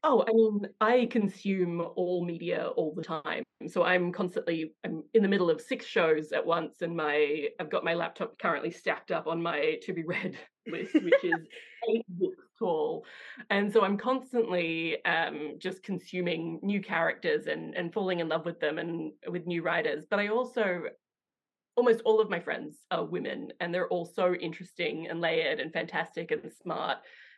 Oh, 0.03 0.25
I 0.27 0.33
mean, 0.33 0.67
I 0.79 1.07
consume 1.11 1.79
all 1.95 2.25
media 2.25 2.69
all 2.75 2.93
the 2.95 3.03
time. 3.03 3.43
So 3.67 3.83
I'm 3.83 4.11
constantly 4.11 4.73
I'm 4.83 5.03
in 5.13 5.21
the 5.21 5.29
middle 5.29 5.51
of 5.51 5.61
six 5.61 5.85
shows 5.85 6.31
at 6.31 6.43
once 6.43 6.81
and 6.81 6.95
my 6.95 7.49
I've 7.59 7.69
got 7.69 7.83
my 7.83 7.93
laptop 7.93 8.39
currently 8.39 8.71
stacked 8.71 9.11
up 9.11 9.27
on 9.27 9.43
my 9.43 9.77
to 9.83 9.93
be 9.93 10.03
read 10.03 10.35
list, 10.67 10.95
which 10.95 11.23
is 11.23 11.47
eight 11.87 12.05
books 12.09 12.47
tall. 12.57 13.05
And 13.51 13.71
so 13.71 13.83
I'm 13.83 13.97
constantly 13.97 15.03
um, 15.05 15.57
just 15.59 15.83
consuming 15.83 16.59
new 16.63 16.81
characters 16.81 17.45
and 17.45 17.75
and 17.75 17.93
falling 17.93 18.21
in 18.21 18.29
love 18.29 18.45
with 18.45 18.59
them 18.59 18.79
and 18.79 19.11
with 19.27 19.45
new 19.45 19.61
writers. 19.61 20.05
But 20.09 20.19
I 20.19 20.29
also 20.29 20.85
almost 21.77 22.01
all 22.05 22.19
of 22.19 22.29
my 22.29 22.39
friends 22.39 22.79
are 22.89 23.05
women 23.05 23.53
and 23.59 23.71
they're 23.71 23.87
all 23.87 24.05
so 24.05 24.33
interesting 24.33 25.07
and 25.09 25.21
layered 25.21 25.59
and 25.59 25.71
fantastic 25.71 26.31
and 26.31 26.51
smart 26.51 26.97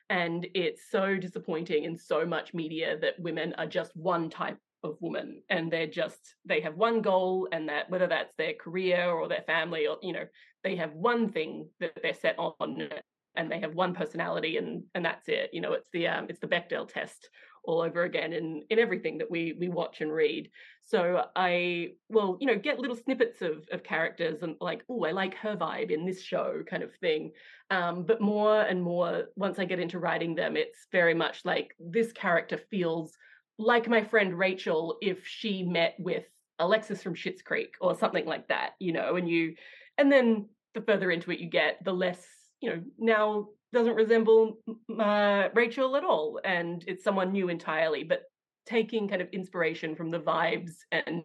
and 0.10 0.48
it's 0.54 0.90
so 0.90 1.18
disappointing 1.18 1.86
in 1.86 1.98
so 1.98 2.26
much 2.26 2.54
media 2.54 2.98
that 3.00 3.20
women 3.20 3.54
are 3.58 3.66
just 3.66 3.96
one 3.96 4.30
type 4.30 4.58
of 4.84 4.98
woman 5.00 5.42
and 5.50 5.72
they're 5.72 5.88
just 5.88 6.36
they 6.46 6.60
have 6.60 6.76
one 6.76 7.02
goal 7.02 7.48
and 7.52 7.70
that 7.70 7.90
whether 7.90 8.08
that's 8.08 8.34
their 8.38 8.54
career 8.54 9.10
or 9.10 9.28
their 9.28 9.44
family 9.48 9.88
or 9.88 9.98
you 10.02 10.12
know 10.12 10.26
they 10.64 10.76
have 10.76 10.94
one 10.94 11.30
thing 11.30 11.68
that 11.80 11.98
they're 12.02 12.14
set 12.14 12.38
on 12.38 12.90
and 13.36 13.52
they 13.52 13.60
have 13.60 13.74
one 13.74 13.94
personality 13.94 14.58
and 14.58 14.84
and 14.94 15.06
that's 15.06 15.28
it 15.30 15.50
you 15.54 15.62
know 15.62 15.74
it's 15.74 15.90
the 15.94 16.08
um 16.08 16.26
it's 16.30 16.40
the 16.40 16.48
bechdel 16.48 16.88
test 16.88 17.30
all 17.64 17.82
over 17.82 18.04
again 18.04 18.34
in 18.34 18.64
in 18.70 18.80
everything 18.80 19.18
that 19.18 19.30
we 19.30 19.56
we 19.60 19.70
watch 19.70 20.02
and 20.02 20.12
read. 20.12 20.50
So 20.86 21.26
i 21.36 21.92
will 22.10 22.38
you 22.40 22.48
know 22.48 22.58
get 22.58 22.80
little 22.80 22.96
snippets 22.96 23.42
of 23.42 23.68
of 23.72 23.84
characters 23.84 24.44
and 24.44 24.56
like 24.60 24.84
oh 24.90 25.06
i 25.06 25.12
like 25.12 25.36
her 25.36 25.56
vibe 25.56 25.92
in 25.92 26.06
this 26.06 26.22
show 26.22 26.62
kind 26.70 26.84
of 26.84 26.94
thing. 26.96 27.32
Um, 27.70 28.04
but 28.04 28.22
more 28.22 28.62
and 28.62 28.82
more 28.82 29.26
once 29.36 29.58
i 29.60 29.66
get 29.66 29.80
into 29.80 30.00
writing 30.00 30.36
them 30.36 30.58
it's 30.58 30.88
very 30.92 31.14
much 31.14 31.46
like 31.46 31.76
this 31.80 32.12
character 32.12 32.60
feels 32.70 33.18
like 33.58 33.88
my 33.88 34.04
friend 34.04 34.38
rachel 34.38 34.98
if 35.02 35.26
she 35.26 35.64
met 35.64 35.96
with 35.98 36.26
alexis 36.60 37.02
from 37.02 37.16
Schitt's 37.16 37.42
creek 37.42 37.74
or 37.82 37.96
something 37.96 38.26
like 38.26 38.48
that 38.50 38.72
you 38.80 38.92
know 38.92 39.16
and 39.16 39.28
you 39.28 39.56
and 39.98 40.12
then 40.12 40.50
the 40.76 40.82
further 40.82 41.10
into 41.10 41.32
it 41.32 41.40
you 41.40 41.50
get 41.50 41.84
the 41.84 41.94
less 41.94 42.24
you 42.62 42.70
know 42.70 42.82
now 42.98 43.48
doesn't 43.74 43.96
resemble 43.96 44.60
uh, 45.00 45.50
Rachel 45.54 45.96
at 45.96 46.04
all, 46.04 46.40
and 46.44 46.84
it's 46.88 47.04
someone 47.04 47.32
new 47.32 47.50
entirely. 47.50 48.04
But 48.04 48.24
taking 48.66 49.08
kind 49.08 49.22
of 49.22 49.28
inspiration 49.30 49.96
from 49.96 50.12
the 50.12 50.20
vibes 50.20 50.72
and 50.92 51.24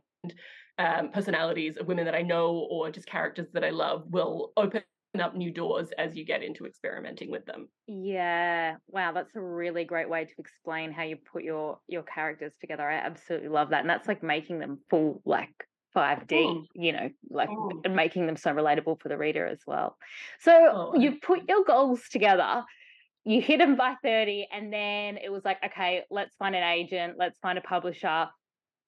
um, 0.78 1.10
personalities 1.12 1.76
of 1.76 1.86
women 1.86 2.04
that 2.04 2.14
I 2.14 2.22
know 2.22 2.66
or 2.70 2.90
just 2.90 3.06
characters 3.06 3.48
that 3.52 3.64
I 3.64 3.70
love 3.70 4.04
will 4.08 4.52
open 4.56 4.82
up 5.20 5.34
new 5.34 5.50
doors 5.50 5.88
as 5.98 6.16
you 6.16 6.24
get 6.24 6.42
into 6.42 6.66
experimenting 6.66 7.30
with 7.30 7.44
them. 7.46 7.68
Yeah. 7.86 8.76
Wow, 8.88 9.12
that's 9.12 9.34
a 9.34 9.40
really 9.40 9.84
great 9.84 10.08
way 10.08 10.24
to 10.24 10.32
explain 10.38 10.92
how 10.92 11.02
you 11.04 11.16
put 11.16 11.42
your 11.42 11.78
your 11.88 12.02
characters 12.02 12.52
together. 12.60 12.88
I 12.88 12.96
absolutely 12.96 13.48
love 13.48 13.70
that. 13.70 13.80
And 13.80 13.90
that's 13.90 14.08
like 14.08 14.22
making 14.22 14.58
them 14.58 14.78
full 14.90 15.22
like 15.24 15.66
5D, 15.96 16.28
mm. 16.28 16.64
you 16.74 16.92
know, 16.92 17.10
like 17.30 17.48
mm. 17.48 17.94
making 17.94 18.26
them 18.26 18.36
so 18.36 18.52
relatable 18.52 19.00
for 19.00 19.08
the 19.08 19.16
reader 19.16 19.46
as 19.46 19.60
well. 19.66 19.96
So 20.40 20.52
oh, 20.52 20.98
you 20.98 21.18
put 21.20 21.48
your 21.48 21.64
goals 21.64 22.02
together, 22.10 22.64
you 23.24 23.40
hit 23.40 23.58
them 23.58 23.76
by 23.76 23.94
30, 24.02 24.48
and 24.52 24.72
then 24.72 25.18
it 25.18 25.30
was 25.30 25.44
like, 25.44 25.58
okay, 25.64 26.02
let's 26.10 26.34
find 26.36 26.54
an 26.54 26.62
agent, 26.62 27.14
let's 27.18 27.38
find 27.40 27.58
a 27.58 27.62
publisher 27.62 28.28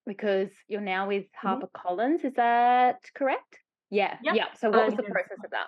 because 0.06 0.48
you're 0.68 0.80
now 0.80 1.08
with 1.08 1.26
Harper 1.34 1.66
mm-hmm. 1.66 1.88
Collins. 1.88 2.24
Is 2.24 2.34
that 2.34 2.96
correct? 3.14 3.58
Yeah. 3.90 4.16
Yep. 4.22 4.34
Yeah. 4.34 4.44
So 4.58 4.70
what 4.70 4.86
was 4.86 4.94
the 4.94 5.02
process 5.02 5.38
of 5.44 5.50
that? 5.50 5.66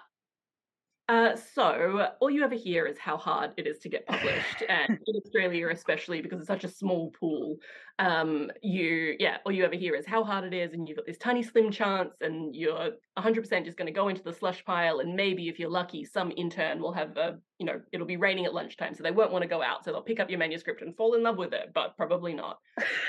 Uh, 1.12 1.36
so 1.36 2.08
all 2.20 2.30
you 2.30 2.42
ever 2.42 2.54
hear 2.54 2.86
is 2.86 2.96
how 2.96 3.18
hard 3.18 3.50
it 3.58 3.66
is 3.66 3.78
to 3.78 3.90
get 3.90 4.06
published, 4.06 4.62
and 4.70 4.98
in 5.06 5.16
Australia 5.16 5.68
especially 5.68 6.22
because 6.22 6.38
it's 6.38 6.48
such 6.48 6.64
a 6.64 6.68
small 6.68 7.10
pool. 7.10 7.56
Um, 7.98 8.50
you 8.62 9.16
yeah, 9.18 9.36
all 9.44 9.52
you 9.52 9.62
ever 9.62 9.74
hear 9.74 9.94
is 9.94 10.06
how 10.06 10.24
hard 10.24 10.44
it 10.44 10.54
is, 10.54 10.72
and 10.72 10.88
you've 10.88 10.96
got 10.96 11.04
this 11.04 11.18
tiny 11.18 11.42
slim 11.42 11.70
chance, 11.70 12.14
and 12.22 12.56
you're 12.56 12.92
100% 13.18 13.64
just 13.66 13.76
going 13.76 13.86
to 13.86 13.92
go 13.92 14.08
into 14.08 14.22
the 14.22 14.32
slush 14.32 14.64
pile, 14.64 15.00
and 15.00 15.14
maybe 15.14 15.50
if 15.50 15.58
you're 15.58 15.68
lucky, 15.68 16.02
some 16.02 16.32
intern 16.34 16.80
will 16.80 16.94
have 16.94 17.14
a 17.18 17.38
you 17.58 17.66
know 17.66 17.78
it'll 17.92 18.06
be 18.06 18.16
raining 18.16 18.46
at 18.46 18.54
lunchtime, 18.54 18.94
so 18.94 19.02
they 19.02 19.10
won't 19.10 19.32
want 19.32 19.42
to 19.42 19.48
go 19.48 19.62
out, 19.62 19.84
so 19.84 19.92
they'll 19.92 20.00
pick 20.00 20.18
up 20.18 20.30
your 20.30 20.38
manuscript 20.38 20.80
and 20.80 20.96
fall 20.96 21.12
in 21.12 21.22
love 21.22 21.36
with 21.36 21.52
it, 21.52 21.72
but 21.74 21.94
probably 21.94 22.32
not. 22.32 22.56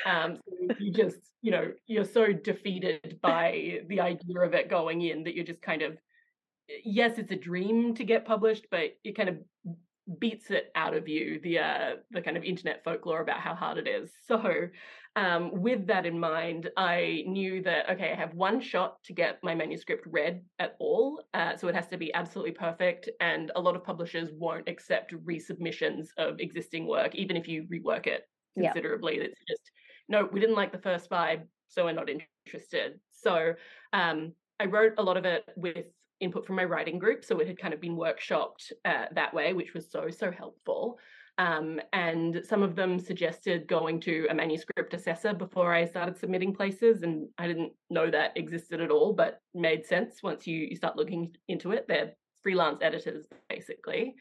Um, 0.06 0.40
so 0.46 0.76
you 0.78 0.92
just 0.92 1.32
you 1.42 1.52
know 1.52 1.72
you're 1.88 2.04
so 2.04 2.34
defeated 2.34 3.20
by 3.22 3.80
the 3.88 4.02
idea 4.02 4.42
of 4.42 4.54
it 4.54 4.70
going 4.70 5.00
in 5.04 5.24
that 5.24 5.36
you're 5.36 5.46
just 5.46 5.62
kind 5.62 5.82
of 5.82 5.98
yes, 6.84 7.18
it's 7.18 7.32
a 7.32 7.36
dream 7.36 7.96
to 7.96 8.04
get 8.04 8.26
published, 8.26 8.68
but 8.72 8.98
it 9.04 9.16
kind 9.16 9.30
of 9.30 9.38
beats 10.20 10.52
it 10.52 10.70
out 10.76 10.94
of 10.94 11.08
you 11.08 11.40
the 11.44 11.60
uh, 11.60 11.92
the 12.12 12.22
kind 12.22 12.36
of 12.36 12.44
internet 12.44 12.84
folklore 12.84 13.22
about 13.22 13.40
how 13.40 13.56
hard 13.56 13.78
it 13.78 13.88
is. 13.88 14.12
So, 14.28 14.68
um, 15.16 15.52
with 15.62 15.86
that 15.88 16.06
in 16.06 16.20
mind, 16.20 16.72
I 16.76 17.24
knew 17.28 17.62
that 17.64 17.90
okay, 17.92 18.12
I 18.12 18.16
have 18.16 18.34
one 18.34 18.60
shot 18.60 19.04
to 19.04 19.14
get 19.14 19.40
my 19.44 19.54
manuscript 19.54 20.08
read 20.08 20.42
at 20.60 20.76
all, 20.80 21.24
uh, 21.34 21.56
so 21.56 21.68
it 21.68 21.76
has 21.76 21.88
to 21.90 21.98
be 21.98 22.14
absolutely 22.14 22.54
perfect. 22.54 23.10
And 23.20 23.52
a 23.56 23.62
lot 23.62 23.76
of 23.76 23.84
publishers 23.84 24.30
won't 24.34 24.68
accept 24.68 25.14
resubmissions 25.26 26.08
of 26.18 26.40
existing 26.40 26.88
work, 26.88 27.16
even 27.16 27.38
if 27.38 27.48
you 27.48 27.68
rework 27.72 28.08
it 28.08 28.28
considerably. 28.58 29.18
It's 29.18 29.40
just 29.48 29.72
no, 30.10 30.28
we 30.32 30.40
didn't 30.40 30.56
like 30.56 30.72
the 30.72 30.80
first 30.80 31.10
vibe, 31.10 31.44
so 31.68 31.86
we're 31.86 31.94
not 31.94 32.10
interested. 32.10 33.00
So. 33.12 33.54
Um, 33.94 34.34
I 34.60 34.66
wrote 34.66 34.94
a 34.98 35.04
lot 35.04 35.18
of 35.18 35.26
it 35.26 35.44
with 35.58 35.88
input 36.24 36.46
from 36.46 36.56
my 36.56 36.64
writing 36.64 36.98
group. 36.98 37.24
So 37.24 37.40
it 37.40 37.48
had 37.48 37.60
kind 37.60 37.74
of 37.74 37.82
been 37.82 37.96
workshopped 37.96 38.72
uh, 38.86 39.06
that 39.14 39.34
way, 39.34 39.54
which 39.54 39.74
was 39.74 39.92
so, 39.92 40.10
so 40.10 40.32
helpful. 40.32 41.00
Um, 41.38 41.80
and 41.94 42.42
some 42.48 42.62
of 42.62 42.76
them 42.76 43.00
suggested 43.00 43.68
going 43.68 44.00
to 44.02 44.28
a 44.30 44.36
manuscript 44.36 44.94
assessor 44.94 45.34
before 45.34 45.74
I 45.74 45.86
started 45.86 46.18
submitting 46.18 46.54
places. 46.54 47.02
And 47.04 47.28
I 47.38 47.48
didn't 47.48 47.74
know 47.90 48.10
that 48.12 48.38
existed 48.38 48.82
at 48.82 48.92
all, 48.92 49.14
but 49.14 49.42
made 49.54 49.86
sense 49.86 50.22
once 50.22 50.46
you, 50.46 50.60
you 50.60 50.76
start 50.76 50.96
looking 50.96 51.36
into 51.48 51.72
it. 51.72 51.86
They're 51.88 52.14
freelance 52.44 52.80
editors, 52.82 53.26
basically. 53.50 54.16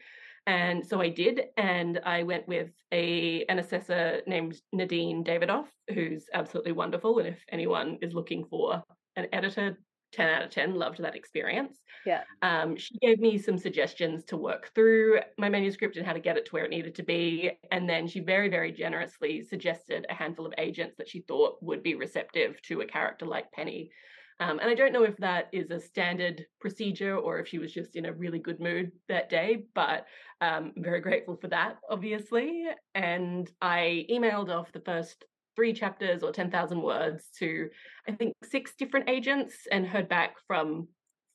And 0.45 0.85
so 0.85 1.01
I 1.01 1.09
did, 1.09 1.41
and 1.55 2.01
I 2.05 2.23
went 2.23 2.47
with 2.49 2.71
a 2.91 3.45
an 3.47 3.59
assessor 3.59 4.21
named 4.27 4.59
Nadine 4.73 5.23
Davidoff, 5.23 5.67
who's 5.93 6.25
absolutely 6.33 6.73
wonderful. 6.73 7.19
And 7.19 7.29
if 7.29 7.39
anyone 7.49 7.97
is 8.01 8.13
looking 8.13 8.43
for 8.45 8.83
an 9.15 9.27
editor 9.31 9.77
10 10.13 10.29
out 10.29 10.43
of 10.43 10.49
10 10.49 10.75
loved 10.75 11.01
that 11.01 11.15
experience. 11.15 11.83
Yeah. 12.05 12.23
Um, 12.41 12.75
she 12.75 12.97
gave 12.99 13.19
me 13.19 13.37
some 13.37 13.57
suggestions 13.57 14.23
to 14.25 14.37
work 14.37 14.71
through 14.75 15.19
my 15.37 15.49
manuscript 15.49 15.97
and 15.97 16.05
how 16.05 16.13
to 16.13 16.19
get 16.19 16.37
it 16.37 16.45
to 16.45 16.51
where 16.51 16.65
it 16.65 16.69
needed 16.69 16.95
to 16.95 17.03
be 17.03 17.51
and 17.71 17.89
then 17.89 18.07
she 18.07 18.19
very 18.19 18.49
very 18.49 18.71
generously 18.71 19.41
suggested 19.41 20.05
a 20.09 20.13
handful 20.13 20.45
of 20.45 20.53
agents 20.57 20.95
that 20.97 21.09
she 21.09 21.21
thought 21.21 21.61
would 21.61 21.83
be 21.83 21.95
receptive 21.95 22.61
to 22.63 22.81
a 22.81 22.85
character 22.85 23.25
like 23.25 23.51
penny. 23.51 23.91
Um, 24.39 24.59
and 24.59 24.69
i 24.69 24.73
don't 24.73 24.93
know 24.93 25.03
if 25.03 25.15
that 25.17 25.47
is 25.53 25.69
a 25.71 25.79
standard 25.79 26.45
procedure 26.59 27.15
or 27.15 27.39
if 27.39 27.47
she 27.47 27.59
was 27.59 27.71
just 27.71 27.95
in 27.95 28.05
a 28.05 28.13
really 28.13 28.39
good 28.39 28.59
mood 28.59 28.91
that 29.07 29.29
day 29.29 29.65
but 29.75 30.05
um, 30.41 30.73
i'm 30.75 30.83
very 30.83 31.01
grateful 31.01 31.37
for 31.37 31.47
that 31.49 31.77
obviously. 31.89 32.65
And 32.95 33.49
i 33.61 34.05
emailed 34.09 34.49
off 34.49 34.71
the 34.71 34.81
first 34.81 35.25
three 35.55 35.73
chapters 35.73 36.23
or 36.23 36.31
10,000 36.31 36.81
words 36.81 37.25
to, 37.39 37.69
I 38.07 38.13
think, 38.13 38.33
six 38.43 38.73
different 38.77 39.09
agents 39.09 39.53
and 39.71 39.85
heard 39.85 40.09
back 40.09 40.35
from 40.47 40.87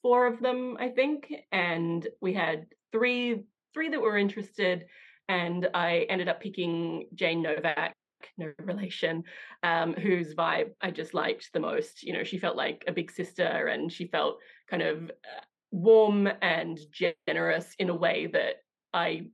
four 0.02 0.26
of 0.26 0.40
them, 0.40 0.76
I 0.78 0.88
think. 0.88 1.32
And 1.52 2.06
we 2.20 2.34
had 2.34 2.66
three, 2.92 3.42
three 3.75 3.88
that 3.90 4.00
were 4.00 4.16
interested. 4.16 4.87
And 5.28 5.68
I 5.75 6.06
ended 6.08 6.28
up 6.28 6.40
picking 6.40 7.08
Jane 7.14 7.42
Novak, 7.42 7.94
no 8.37 8.52
relation, 8.60 9.25
um, 9.62 9.94
whose 9.94 10.34
vibe 10.34 10.70
I 10.80 10.90
just 10.90 11.14
liked 11.14 11.50
the 11.52 11.60
most. 11.60 12.02
You 12.02 12.12
know, 12.12 12.25
she 12.25 12.38
felt 12.38 12.56
like 12.56 12.84
a 12.87 12.92
big 12.92 13.10
sister 13.10 13.68
and 13.68 13.92
she 13.92 14.06
felt 14.06 14.38
kind 14.70 14.82
of 14.82 15.10
uh, 15.10 15.44
warm 15.70 16.28
and 16.40 16.78
generous 16.92 17.75
in 17.78 17.90
a 17.90 17.94
way 17.94 18.28
that 18.32 18.56
I 18.92 19.28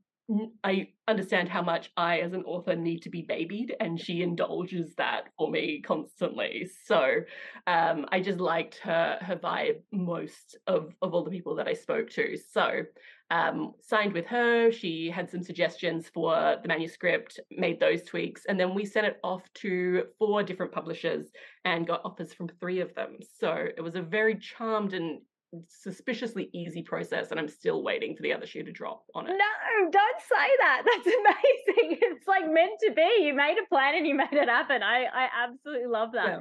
I 0.63 0.89
understand 1.07 1.51
how 1.51 1.61
much 1.61 1.91
I, 1.99 2.21
as 2.21 2.33
an 2.33 2.45
author, 2.45 2.75
need 2.75 3.03
to 3.03 3.11
be 3.11 3.23
babied, 3.23 3.77
and 3.79 4.01
she 4.01 4.23
indulges 4.23 4.95
that 4.95 5.25
for 5.37 5.51
me 5.51 5.83
constantly. 5.83 6.67
So 6.87 7.21
um, 7.67 8.07
I 8.11 8.21
just 8.21 8.41
liked 8.41 8.79
her 8.79 9.19
her 9.21 9.37
vibe 9.37 9.83
most 9.93 10.57
of 10.67 10.95
of 11.03 11.13
all 11.13 11.25
the 11.25 11.31
people 11.31 11.55
that 11.57 11.69
I 11.69 11.75
spoke 11.75 12.09
to. 12.11 12.39
So 12.39 12.85
um, 13.31 13.75
signed 13.83 14.15
with 14.15 14.27
her. 14.27 14.73
She 14.73 15.11
had 15.11 15.31
some 15.31 15.43
suggestions 15.43 16.09
for 16.09 16.57
the 16.63 16.69
manuscript, 16.69 17.41
made 17.51 17.79
those 17.79 18.03
tweaks, 18.03 18.47
and 18.47 18.59
then 18.59 18.75
we 18.75 18.87
sent 18.87 19.07
it 19.07 19.19
off 19.23 19.43
to 19.57 20.05
four 20.19 20.43
different 20.43 20.73
publishers 20.73 21.27
and 21.67 21.87
got 21.87 22.01
offers 22.03 22.33
from 22.33 22.49
three 22.49 22.81
of 22.81 22.95
them. 22.95 23.19
So 23.39 23.67
it 23.77 23.81
was 23.83 23.95
a 23.95 24.03
very 24.03 24.39
charmed 24.39 24.95
and 24.95 25.21
suspiciously 25.69 26.51
easy 26.53 26.83
process 26.83 27.31
and 27.31 27.41
I'm 27.41 27.49
still 27.49 27.83
waiting 27.83 28.17
for 28.17 28.23
the 28.23 28.33
other 28.33 28.47
shoe 28.47 28.63
to 28.63 28.73
drop 28.73 29.05
on 29.15 29.27
it. 29.27 29.31
No, 29.31 29.91
don't 29.91 30.21
say 30.21 30.49
that. 30.59 30.83
That's 30.87 31.07
amazing. 31.07 31.99
It's 32.03 32.27
like 32.27 32.51
meant 32.51 32.79
to 32.87 32.93
be. 32.93 33.25
You 33.25 33.35
made 33.35 33.57
a 33.63 33.69
plan 33.69 33.95
and 33.97 34.07
you 34.07 34.15
made 34.17 34.33
it 34.33 34.49
happen. 34.49 34.83
I, 34.83 35.05
I 35.05 35.29
absolutely 35.45 35.87
love 35.87 36.13
that. 36.13 36.41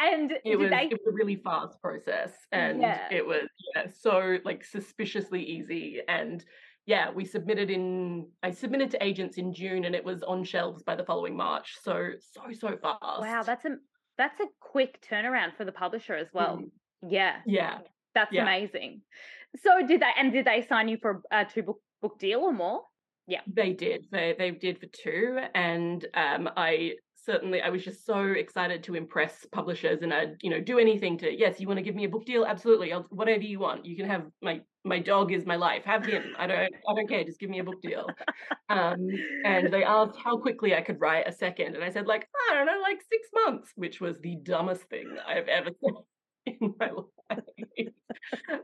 And 0.00 0.32
it 0.44 0.56
was, 0.56 0.70
they... 0.70 0.88
it 0.90 0.98
was 1.04 1.06
a 1.08 1.12
really 1.12 1.36
fast 1.36 1.80
process 1.80 2.32
and 2.52 2.80
yeah. 2.80 3.08
it 3.10 3.26
was 3.26 3.48
yeah, 3.74 3.86
so 4.00 4.38
like 4.44 4.64
suspiciously 4.64 5.42
easy 5.42 6.00
and 6.08 6.44
yeah, 6.88 7.10
we 7.10 7.26
submitted 7.26 7.70
in. 7.70 8.28
I 8.42 8.50
submitted 8.50 8.90
to 8.92 9.04
agents 9.04 9.36
in 9.36 9.52
June, 9.52 9.84
and 9.84 9.94
it 9.94 10.02
was 10.02 10.22
on 10.22 10.42
shelves 10.42 10.82
by 10.82 10.96
the 10.96 11.04
following 11.04 11.36
March. 11.36 11.76
So 11.82 12.12
so 12.32 12.40
so 12.58 12.78
fast. 12.80 13.20
Wow, 13.20 13.42
that's 13.44 13.66
a 13.66 13.76
that's 14.16 14.40
a 14.40 14.46
quick 14.58 14.98
turnaround 15.08 15.54
for 15.54 15.66
the 15.66 15.72
publisher 15.72 16.14
as 16.14 16.28
well. 16.32 16.56
Mm. 16.56 16.70
Yeah, 17.06 17.36
yeah, 17.46 17.78
that's 18.18 18.32
yeah. 18.32 18.42
amazing. 18.42 19.02
So 19.62 19.86
did 19.86 20.02
they 20.02 20.10
and 20.16 20.32
did 20.32 20.44
they 20.44 20.66
sign 20.68 20.88
you 20.88 20.98
for 21.00 21.22
a 21.30 21.44
two 21.44 21.62
book 21.62 21.80
book 22.02 22.18
deal 22.18 22.40
or 22.40 22.52
more? 22.52 22.82
Yeah, 23.26 23.40
they 23.46 23.72
did. 23.72 24.06
They 24.10 24.34
they 24.36 24.50
did 24.50 24.80
for 24.80 24.86
two, 24.86 25.38
and 25.54 26.04
um, 26.14 26.48
I 26.56 26.94
certainly 27.28 27.60
I 27.60 27.68
was 27.68 27.84
just 27.84 28.06
so 28.06 28.20
excited 28.22 28.82
to 28.84 28.94
impress 28.94 29.46
publishers 29.52 30.00
and 30.00 30.14
I'd 30.14 30.36
you 30.40 30.48
know 30.48 30.60
do 30.60 30.78
anything 30.78 31.18
to 31.18 31.30
yes 31.30 31.60
you 31.60 31.66
want 31.66 31.76
to 31.76 31.82
give 31.82 31.94
me 31.94 32.04
a 32.04 32.08
book 32.08 32.24
deal 32.24 32.46
absolutely 32.46 32.90
I'll, 32.90 33.06
whatever 33.10 33.42
you 33.42 33.58
want 33.58 33.84
you 33.84 33.96
can 33.96 34.06
have 34.06 34.24
my 34.40 34.62
my 34.84 34.98
dog 34.98 35.30
is 35.32 35.44
my 35.44 35.56
life 35.56 35.84
have 35.84 36.06
him 36.06 36.22
I 36.38 36.46
don't 36.46 36.74
I 36.88 36.94
don't 36.94 37.08
care 37.08 37.24
just 37.24 37.38
give 37.38 37.50
me 37.50 37.58
a 37.58 37.64
book 37.64 37.82
deal 37.82 38.06
um, 38.70 39.08
and 39.44 39.70
they 39.70 39.84
asked 39.84 40.16
how 40.24 40.38
quickly 40.38 40.74
I 40.74 40.80
could 40.80 41.00
write 41.00 41.28
a 41.28 41.32
second 41.32 41.74
and 41.74 41.84
I 41.84 41.90
said 41.90 42.06
like 42.06 42.26
I 42.50 42.54
don't 42.54 42.66
know 42.66 42.80
like 42.80 43.02
six 43.02 43.28
months 43.44 43.72
which 43.76 44.00
was 44.00 44.16
the 44.20 44.36
dumbest 44.36 44.84
thing 44.84 45.16
I've 45.26 45.48
ever 45.48 45.70
said 45.84 46.56
in 46.60 46.74
my 46.80 46.90
life 46.90 47.17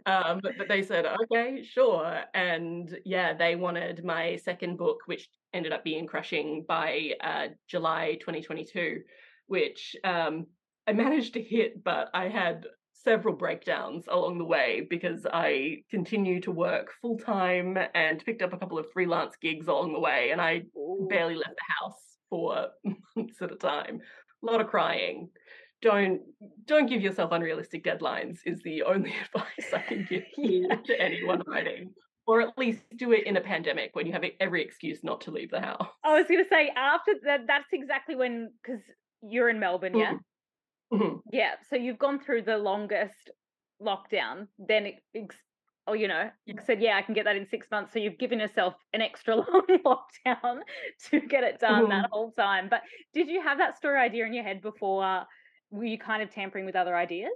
um, 0.07 0.41
but, 0.43 0.53
but 0.59 0.69
they 0.69 0.83
said 0.83 1.07
okay 1.07 1.63
sure 1.65 2.21
and 2.35 2.99
yeah 3.05 3.33
they 3.35 3.57
wanted 3.57 4.05
my 4.05 4.37
second 4.37 4.77
book 4.77 5.01
which 5.07 5.29
ended 5.55 5.73
up 5.73 5.85
being 5.85 6.07
crushing 6.07 6.65
by 6.69 7.13
uh, 7.23 7.47
July 7.69 8.19
2022, 8.21 9.01
which 9.47 9.97
um, 10.05 10.47
I 10.87 10.93
managed 11.05 11.35
to 11.35 11.43
hit, 11.43 11.83
but 11.83 12.11
I 12.13 12.29
had 12.29 12.67
several 12.93 13.35
breakdowns 13.35 14.07
along 14.09 14.39
the 14.39 14.45
way 14.45 14.87
because 14.89 15.27
I 15.31 15.83
continue 15.91 16.41
to 16.43 16.51
work 16.51 16.93
full 17.01 17.19
time 17.19 17.79
and 17.95 18.25
picked 18.25 18.43
up 18.43 18.53
a 18.53 18.59
couple 18.59 18.79
of 18.79 18.91
freelance 18.93 19.37
gigs 19.41 19.69
along 19.69 19.93
the 19.93 20.01
way, 20.01 20.31
and 20.33 20.41
I 20.41 20.63
Ooh. 20.77 21.07
barely 21.09 21.37
left 21.37 21.57
the 21.57 21.85
house 21.85 22.19
for 22.29 22.69
months 23.17 23.41
at 23.41 23.53
a 23.53 23.57
time. 23.57 24.01
A 24.43 24.47
lot 24.47 24.61
of 24.61 24.67
crying. 24.67 25.31
Don't 25.85 26.23
don't 26.65 26.87
give 26.87 27.03
yourself 27.03 27.31
unrealistic 27.33 27.85
deadlines 27.85 28.39
is 28.47 28.63
the 28.63 28.83
only 28.83 29.13
advice 29.35 29.73
I 29.73 29.81
can 29.81 30.07
give 30.09 30.25
you 30.39 30.67
to 30.87 31.01
anyone 31.01 31.43
writing 31.47 31.93
or 32.27 32.41
at 32.41 32.57
least 32.57 32.81
do 32.97 33.13
it 33.13 33.27
in 33.27 33.37
a 33.37 33.41
pandemic 33.41 33.95
when 33.95 34.07
you 34.07 34.13
have 34.15 34.25
every 34.41 34.63
excuse 34.63 35.05
not 35.05 35.21
to 35.21 35.31
leave 35.31 35.51
the 35.51 35.61
house. 35.61 35.87
I 36.03 36.19
was 36.19 36.27
going 36.27 36.43
to 36.43 36.49
say 36.49 36.71
after 36.75 37.13
that, 37.25 37.41
that's 37.47 37.73
exactly 37.75 38.17
when 38.17 38.51
because 38.63 38.81
you're 39.23 39.51
in 39.51 39.61
Melbourne, 39.61 39.99
yeah, 39.99 40.15
mm-hmm. 40.91 41.17
yeah. 41.31 41.53
So 41.69 41.77
you've 41.77 41.99
gone 41.99 42.19
through 42.19 42.43
the 42.43 42.57
longest 42.57 43.31
lockdown. 43.83 44.47
Then 44.59 44.87
it, 44.87 45.31
oh, 45.87 45.93
you 45.93 46.09
know, 46.09 46.31
you 46.47 46.55
said 46.65 46.81
yeah, 46.81 46.97
I 46.97 47.03
can 47.03 47.13
get 47.13 47.27
that 47.27 47.37
in 47.37 47.47
six 47.47 47.67
months. 47.71 47.93
So 47.93 47.99
you've 47.99 48.19
given 48.19 48.41
yourself 48.41 48.73
an 48.95 49.03
extra 49.03 49.37
long 49.37 49.67
lockdown 49.85 50.61
to 51.11 51.21
get 51.21 51.45
it 51.45 51.61
done 51.61 51.83
mm-hmm. 51.83 51.91
that 51.91 52.09
whole 52.11 52.33
time. 52.33 52.69
But 52.71 52.81
did 53.13 53.29
you 53.29 53.43
have 53.43 53.59
that 53.59 53.77
story 53.77 53.99
idea 53.99 54.25
in 54.25 54.33
your 54.33 54.45
head 54.45 54.63
before? 54.63 55.27
Were 55.75 55.85
you 55.85 55.99
kind 55.99 56.23
of 56.23 56.31
tampering 56.31 56.65
with 56.65 56.77
other 56.77 56.97
ideas? 56.97 57.33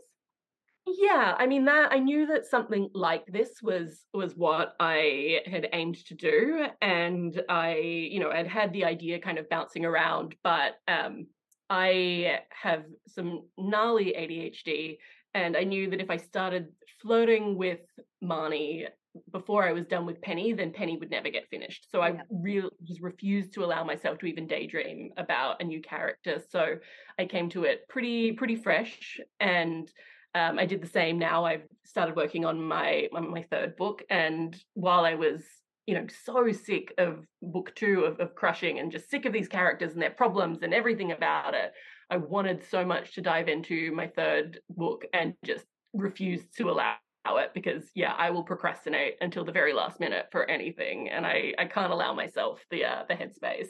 yeah 0.96 1.34
i 1.38 1.46
mean 1.46 1.64
that 1.64 1.92
i 1.92 1.98
knew 1.98 2.26
that 2.26 2.46
something 2.46 2.88
like 2.94 3.26
this 3.26 3.60
was 3.62 4.06
was 4.14 4.34
what 4.36 4.74
i 4.80 5.40
had 5.46 5.68
aimed 5.72 5.96
to 6.06 6.14
do 6.14 6.66
and 6.80 7.42
i 7.48 7.76
you 7.76 8.20
know 8.20 8.30
i'd 8.30 8.46
had 8.46 8.72
the 8.72 8.84
idea 8.84 9.18
kind 9.18 9.38
of 9.38 9.48
bouncing 9.48 9.84
around 9.84 10.34
but 10.42 10.76
um 10.88 11.26
i 11.68 12.38
have 12.50 12.84
some 13.06 13.42
gnarly 13.58 14.14
adhd 14.18 14.96
and 15.34 15.56
i 15.56 15.62
knew 15.62 15.90
that 15.90 16.00
if 16.00 16.10
i 16.10 16.16
started 16.16 16.68
flirting 17.02 17.56
with 17.56 17.80
marnie 18.24 18.86
before 19.32 19.66
I 19.66 19.72
was 19.72 19.86
done 19.86 20.06
with 20.06 20.20
Penny, 20.20 20.52
then 20.52 20.72
Penny 20.72 20.96
would 20.96 21.10
never 21.10 21.30
get 21.30 21.48
finished. 21.48 21.90
So 21.90 22.00
I 22.00 22.10
yeah. 22.10 22.22
really 22.30 22.70
just 22.84 23.00
refused 23.00 23.52
to 23.54 23.64
allow 23.64 23.84
myself 23.84 24.18
to 24.18 24.26
even 24.26 24.46
daydream 24.46 25.10
about 25.16 25.60
a 25.60 25.64
new 25.64 25.80
character. 25.80 26.42
So 26.50 26.76
I 27.18 27.24
came 27.26 27.48
to 27.50 27.64
it 27.64 27.88
pretty 27.88 28.32
pretty 28.32 28.56
fresh 28.56 29.20
and 29.40 29.90
um, 30.34 30.58
I 30.58 30.66
did 30.66 30.82
the 30.82 30.88
same 30.88 31.18
now. 31.18 31.44
I've 31.44 31.66
started 31.84 32.16
working 32.16 32.44
on 32.44 32.62
my 32.62 33.08
my 33.12 33.44
third 33.50 33.76
book, 33.76 34.02
and 34.10 34.56
while 34.74 35.04
I 35.04 35.14
was 35.14 35.42
you 35.86 35.94
know 35.94 36.06
so 36.24 36.52
sick 36.52 36.92
of 36.98 37.24
book 37.40 37.74
two 37.74 38.04
of, 38.04 38.20
of 38.20 38.34
crushing 38.34 38.78
and 38.78 38.92
just 38.92 39.10
sick 39.10 39.24
of 39.24 39.32
these 39.32 39.48
characters 39.48 39.94
and 39.94 40.02
their 40.02 40.10
problems 40.10 40.62
and 40.62 40.74
everything 40.74 41.12
about 41.12 41.54
it, 41.54 41.72
I 42.10 42.18
wanted 42.18 42.62
so 42.70 42.84
much 42.84 43.14
to 43.14 43.22
dive 43.22 43.48
into 43.48 43.90
my 43.92 44.06
third 44.08 44.60
book 44.68 45.04
and 45.12 45.34
just 45.44 45.64
refused 45.94 46.56
to 46.58 46.70
allow 46.70 46.96
it 47.36 47.52
because 47.54 47.90
yeah 47.94 48.14
i 48.16 48.30
will 48.30 48.42
procrastinate 48.42 49.14
until 49.20 49.44
the 49.44 49.52
very 49.52 49.72
last 49.72 50.00
minute 50.00 50.26
for 50.32 50.48
anything 50.50 51.08
and 51.10 51.26
i 51.26 51.52
i 51.58 51.64
can't 51.64 51.92
allow 51.92 52.14
myself 52.14 52.64
the 52.70 52.84
uh 52.84 53.04
the 53.08 53.14
headspace. 53.14 53.68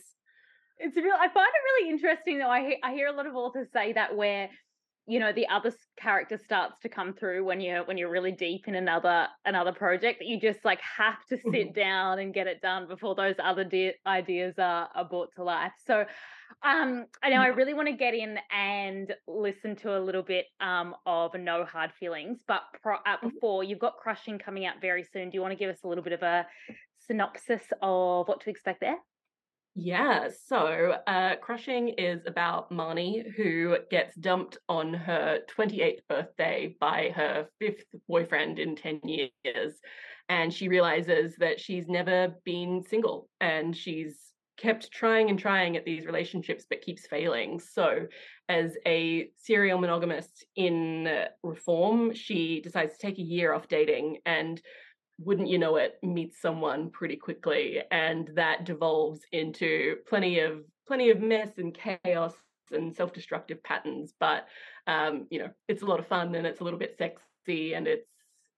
It's 0.79 0.97
real 0.97 1.17
i 1.19 1.29
find 1.29 1.49
it 1.49 1.65
really 1.75 1.91
interesting 1.91 2.39
though 2.39 2.49
i 2.49 2.77
i 2.85 2.93
hear 2.93 3.09
a 3.09 3.13
lot 3.13 3.27
of 3.27 3.35
authors 3.35 3.69
say 3.73 3.93
that 3.95 4.17
where 4.17 4.49
you 5.09 5.19
know 5.19 5.33
the 5.33 5.49
other 5.49 5.73
character 5.99 6.37
starts 6.37 6.79
to 6.81 6.89
come 6.89 7.15
through 7.15 7.43
when 7.43 7.61
you're 7.61 7.83
when 7.85 7.97
you're 7.97 8.11
really 8.11 8.31
deep 8.31 8.69
in 8.69 8.75
another 8.75 9.27
another 9.47 9.73
project 9.73 10.19
that 10.21 10.29
you 10.29 10.39
just 10.39 10.65
like 10.65 10.81
have 10.81 11.25
to 11.29 11.37
sit 11.37 11.69
mm-hmm. 11.69 11.73
down 11.73 12.19
and 12.19 12.35
get 12.35 12.47
it 12.47 12.61
done 12.61 12.87
before 12.87 13.15
those 13.15 13.35
other 13.43 13.65
de- 13.65 13.95
ideas 14.07 14.55
are, 14.59 14.89
are 14.95 15.05
brought 15.07 15.33
to 15.35 15.43
life 15.43 15.73
so 15.87 16.05
um 16.63 17.07
i 17.23 17.31
know 17.31 17.41
i 17.41 17.47
really 17.47 17.73
want 17.73 17.89
to 17.89 17.95
get 17.95 18.15
in 18.15 18.39
and 18.53 19.15
listen 19.27 19.75
to 19.75 19.97
a 19.97 20.01
little 20.01 20.23
bit 20.23 20.45
um 20.61 20.95
of 21.07 21.33
no 21.35 21.65
hard 21.65 21.91
feelings 21.99 22.41
but 22.47 22.63
pro- 22.83 22.97
uh, 22.97 23.17
mm-hmm. 23.17 23.29
before 23.31 23.65
you've 23.65 23.79
got 23.79 23.97
crushing 23.97 24.39
coming 24.39 24.67
out 24.67 24.75
very 24.81 25.03
soon 25.03 25.31
do 25.31 25.37
you 25.37 25.41
want 25.41 25.53
to 25.53 25.59
give 25.59 25.71
us 25.71 25.81
a 25.85 25.89
little 25.89 26.05
bit 26.05 26.13
of 26.13 26.23
a 26.23 26.47
synopsis 27.07 27.63
of 27.81 28.29
what 28.29 28.41
to 28.43 28.51
expect 28.51 28.81
there 28.81 28.99
yeah, 29.81 30.29
so 30.49 30.97
uh, 31.07 31.37
Crushing 31.37 31.91
is 31.91 32.23
about 32.27 32.69
Marnie 32.73 33.33
who 33.37 33.77
gets 33.93 34.17
dumped 34.17 34.59
on 34.69 34.93
her 34.93 35.39
28th 35.57 36.01
birthday 36.09 36.75
by 36.81 37.13
her 37.15 37.47
fifth 37.61 37.85
boyfriend 38.09 38.59
in 38.59 38.75
10 38.75 39.01
years. 39.05 39.75
And 40.29 40.53
she 40.53 40.67
realizes 40.67 41.37
that 41.37 41.61
she's 41.61 41.87
never 41.87 42.35
been 42.45 42.83
single 42.83 43.29
and 43.41 43.77
she's 43.77 44.17
kept 44.57 44.91
trying 44.91 45.31
and 45.31 45.39
trying 45.39 45.77
at 45.77 45.85
these 45.85 46.07
relationships 46.07 46.67
but 46.69 46.83
keeps 46.83 47.07
failing. 47.07 47.61
So, 47.61 48.09
as 48.49 48.77
a 48.85 49.31
serial 49.37 49.79
monogamist 49.79 50.45
in 50.57 51.09
reform, 51.45 52.15
she 52.15 52.61
decides 52.61 52.95
to 52.95 52.99
take 52.99 53.19
a 53.19 53.23
year 53.23 53.53
off 53.53 53.69
dating 53.69 54.19
and 54.27 54.61
wouldn't 55.19 55.49
you 55.49 55.59
know 55.59 55.77
it, 55.77 55.99
meets 56.03 56.41
someone 56.41 56.91
pretty 56.91 57.17
quickly, 57.17 57.81
and 57.91 58.31
that 58.35 58.65
devolves 58.65 59.21
into 59.33 59.97
plenty 60.09 60.41
of 60.41 60.63
plenty 60.87 61.11
of 61.11 61.21
mess 61.21 61.51
and 61.59 61.77
chaos 62.05 62.35
and 62.71 62.95
self-destructive 62.95 63.63
patterns. 63.63 64.15
But 64.19 64.47
um, 64.87 65.27
you 65.31 65.39
know, 65.41 65.51
it's 65.69 65.83
a 65.83 65.87
lot 65.87 66.01
of 66.01 66.07
fun 66.07 66.35
and 66.35 66.47
it's 66.47 66.61
a 66.61 66.65
little 66.65 66.79
bit 66.79 66.97
sexy 66.97 67.75
and 67.75 67.87
it's 67.87 68.09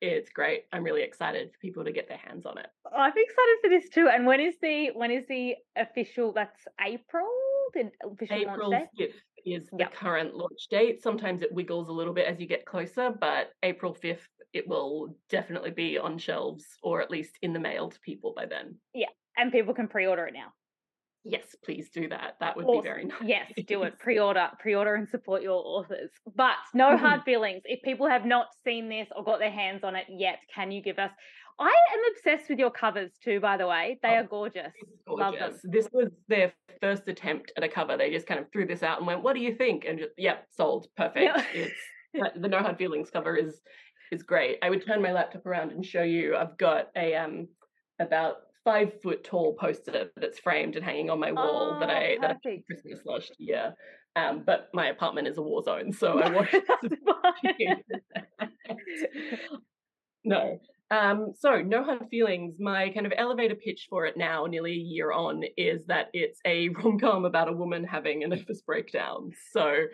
it's 0.01 0.31
great. 0.31 0.65
I'm 0.73 0.83
really 0.83 1.03
excited 1.03 1.53
for 1.53 1.59
people 1.59 1.85
to 1.85 1.93
get 1.93 2.09
their 2.09 2.19
hands 2.19 2.47
on 2.47 2.57
it. 2.57 2.69
I'm 2.91 3.11
excited 3.11 3.57
for 3.63 3.69
this 3.69 3.91
too. 3.91 4.09
And 4.09 4.27
when 4.27 4.41
is 4.41 4.55
the 4.63 4.91
when 4.95 5.11
is 5.11 5.25
the 5.29 5.57
official? 5.77 6.33
That's 6.33 6.61
April. 6.81 7.29
The 7.75 7.91
official 8.11 8.37
April 8.37 8.71
launch 8.71 8.89
date? 8.97 9.11
5th 9.11 9.15
is 9.45 9.69
yep. 9.79 9.91
the 9.91 9.97
current 9.97 10.35
launch 10.35 10.69
date. 10.71 11.03
Sometimes 11.03 11.43
it 11.43 11.53
wiggles 11.53 11.89
a 11.89 11.93
little 11.93 12.15
bit 12.15 12.27
as 12.27 12.41
you 12.41 12.47
get 12.47 12.65
closer, 12.65 13.11
but 13.21 13.53
April 13.63 13.95
5th 13.95 14.27
it 14.53 14.69
will 14.69 15.17
definitely 15.29 15.71
be 15.71 15.99
on 15.99 16.19
shelves 16.19 16.65
or 16.83 17.01
at 17.01 17.11
least 17.11 17.39
in 17.43 17.53
the 17.53 17.61
mail 17.61 17.91
to 17.91 18.01
people 18.01 18.33
by 18.37 18.47
then. 18.47 18.77
Yeah, 18.95 19.09
and 19.37 19.53
people 19.53 19.75
can 19.75 19.89
pre-order 19.89 20.27
it 20.27 20.35
now. 20.35 20.53
Yes, 21.23 21.55
please 21.63 21.91
do 21.91 22.09
that. 22.09 22.37
That 22.41 22.57
would 22.57 22.65
awesome. 22.65 22.83
be 22.83 22.89
very 22.89 23.05
nice. 23.05 23.21
Yes, 23.25 23.53
do 23.67 23.83
it. 23.83 23.99
Pre-order, 23.99 24.49
pre-order 24.59 24.95
and 24.95 25.09
support 25.09 25.43
your 25.43 25.63
authors. 25.65 26.11
But 26.35 26.55
no 26.73 26.91
mm-hmm. 26.91 27.05
hard 27.05 27.23
feelings. 27.25 27.63
If 27.67 27.83
people 27.83 28.09
have 28.09 28.25
not 28.25 28.47
seen 28.65 28.89
this 28.89 29.09
or 29.15 29.23
got 29.23 29.39
their 29.39 29.51
hands 29.51 29.85
on 29.85 29.97
it 29.97 30.07
yet, 30.09 30.39
can 30.55 30.71
you 30.71 30.83
give 30.83 30.99
us 30.99 31.11
I 31.61 31.77
am 31.93 32.01
obsessed 32.15 32.49
with 32.49 32.59
your 32.59 32.71
covers 32.71 33.11
too, 33.23 33.39
by 33.39 33.59
the 33.59 33.67
way. 33.67 33.99
They 34.03 34.09
oh, 34.09 34.15
are 34.15 34.25
gorgeous. 34.25 34.73
gorgeous. 35.07 35.21
Love 35.21 35.35
them. 35.39 35.61
This 35.65 35.91
was 35.93 36.09
their 36.27 36.55
first 36.81 37.07
attempt 37.07 37.53
at 37.55 37.63
a 37.63 37.69
cover. 37.69 37.99
They 37.99 38.11
just 38.11 38.27
kind 38.27 38.41
of 38.41 38.51
threw 38.51 38.67
this 38.67 38.83
out 38.83 38.97
and 38.97 39.07
went, 39.07 39.23
"What 39.23 39.35
do 39.35 39.43
you 39.43 39.55
think?" 39.55 39.85
And 39.85 39.99
just, 39.99 40.13
yep, 40.17 40.47
sold. 40.51 40.87
Perfect. 40.97 41.23
Yeah. 41.23 41.45
It's 41.53 41.75
the 42.41 42.49
No 42.49 42.61
Hard 42.61 42.79
Feelings 42.79 43.11
cover 43.11 43.37
is 43.37 43.61
is 44.11 44.23
great. 44.23 44.59
I 44.63 44.71
would 44.71 44.85
turn 44.85 45.03
my 45.03 45.13
laptop 45.13 45.47
around 45.47 45.73
and 45.73 45.85
show 45.85 46.03
you. 46.03 46.37
I've 46.37 46.57
got 46.59 46.89
a 46.97 47.15
um 47.15 47.49
about 47.99 48.37
five 48.65 49.01
foot 49.03 49.25
tall 49.25 49.57
poster 49.59 50.11
that's 50.17 50.39
framed 50.39 50.77
and 50.77 50.85
hanging 50.85 51.11
on 51.11 51.19
my 51.19 51.33
wall 51.33 51.75
oh, 51.75 51.81
that 51.81 51.91
I 51.91 52.17
perfect. 52.21 52.45
that 52.45 52.51
I 52.51 52.63
Christmas 52.67 53.01
last 53.05 53.33
year. 53.39 53.75
Um, 54.17 54.43
but 54.45 54.69
my 54.75 54.89
apartment 54.89 55.29
is 55.29 55.39
a 55.39 55.43
war 55.43 55.63
zone, 55.63 55.93
so 55.93 56.19
I 56.19 56.31
wanted 56.35 56.63
to. 56.83 57.77
no. 60.25 60.61
Um, 60.93 61.33
so 61.39 61.63
no 61.63 61.85
hard 61.85 62.09
feelings. 62.11 62.57
My 62.59 62.91
kind 62.91 63.07
of 63.07 63.13
elevator 63.17 63.55
pitch 63.55 63.87
for 63.89 64.07
it 64.07 64.17
now, 64.17 64.47
nearly 64.47 64.73
a 64.73 64.75
year 64.75 65.13
on, 65.13 65.45
is 65.57 65.87
that 65.87 66.09
it's 66.13 66.41
a 66.45 66.69
rom 66.85 66.99
com 66.99 67.25
about 67.25 67.49
a 67.49 67.53
woman 67.53 67.85
having 67.85 68.25
a 68.25 68.29
nervous 68.29 68.61
breakdown. 68.63 69.31
So 69.53 69.85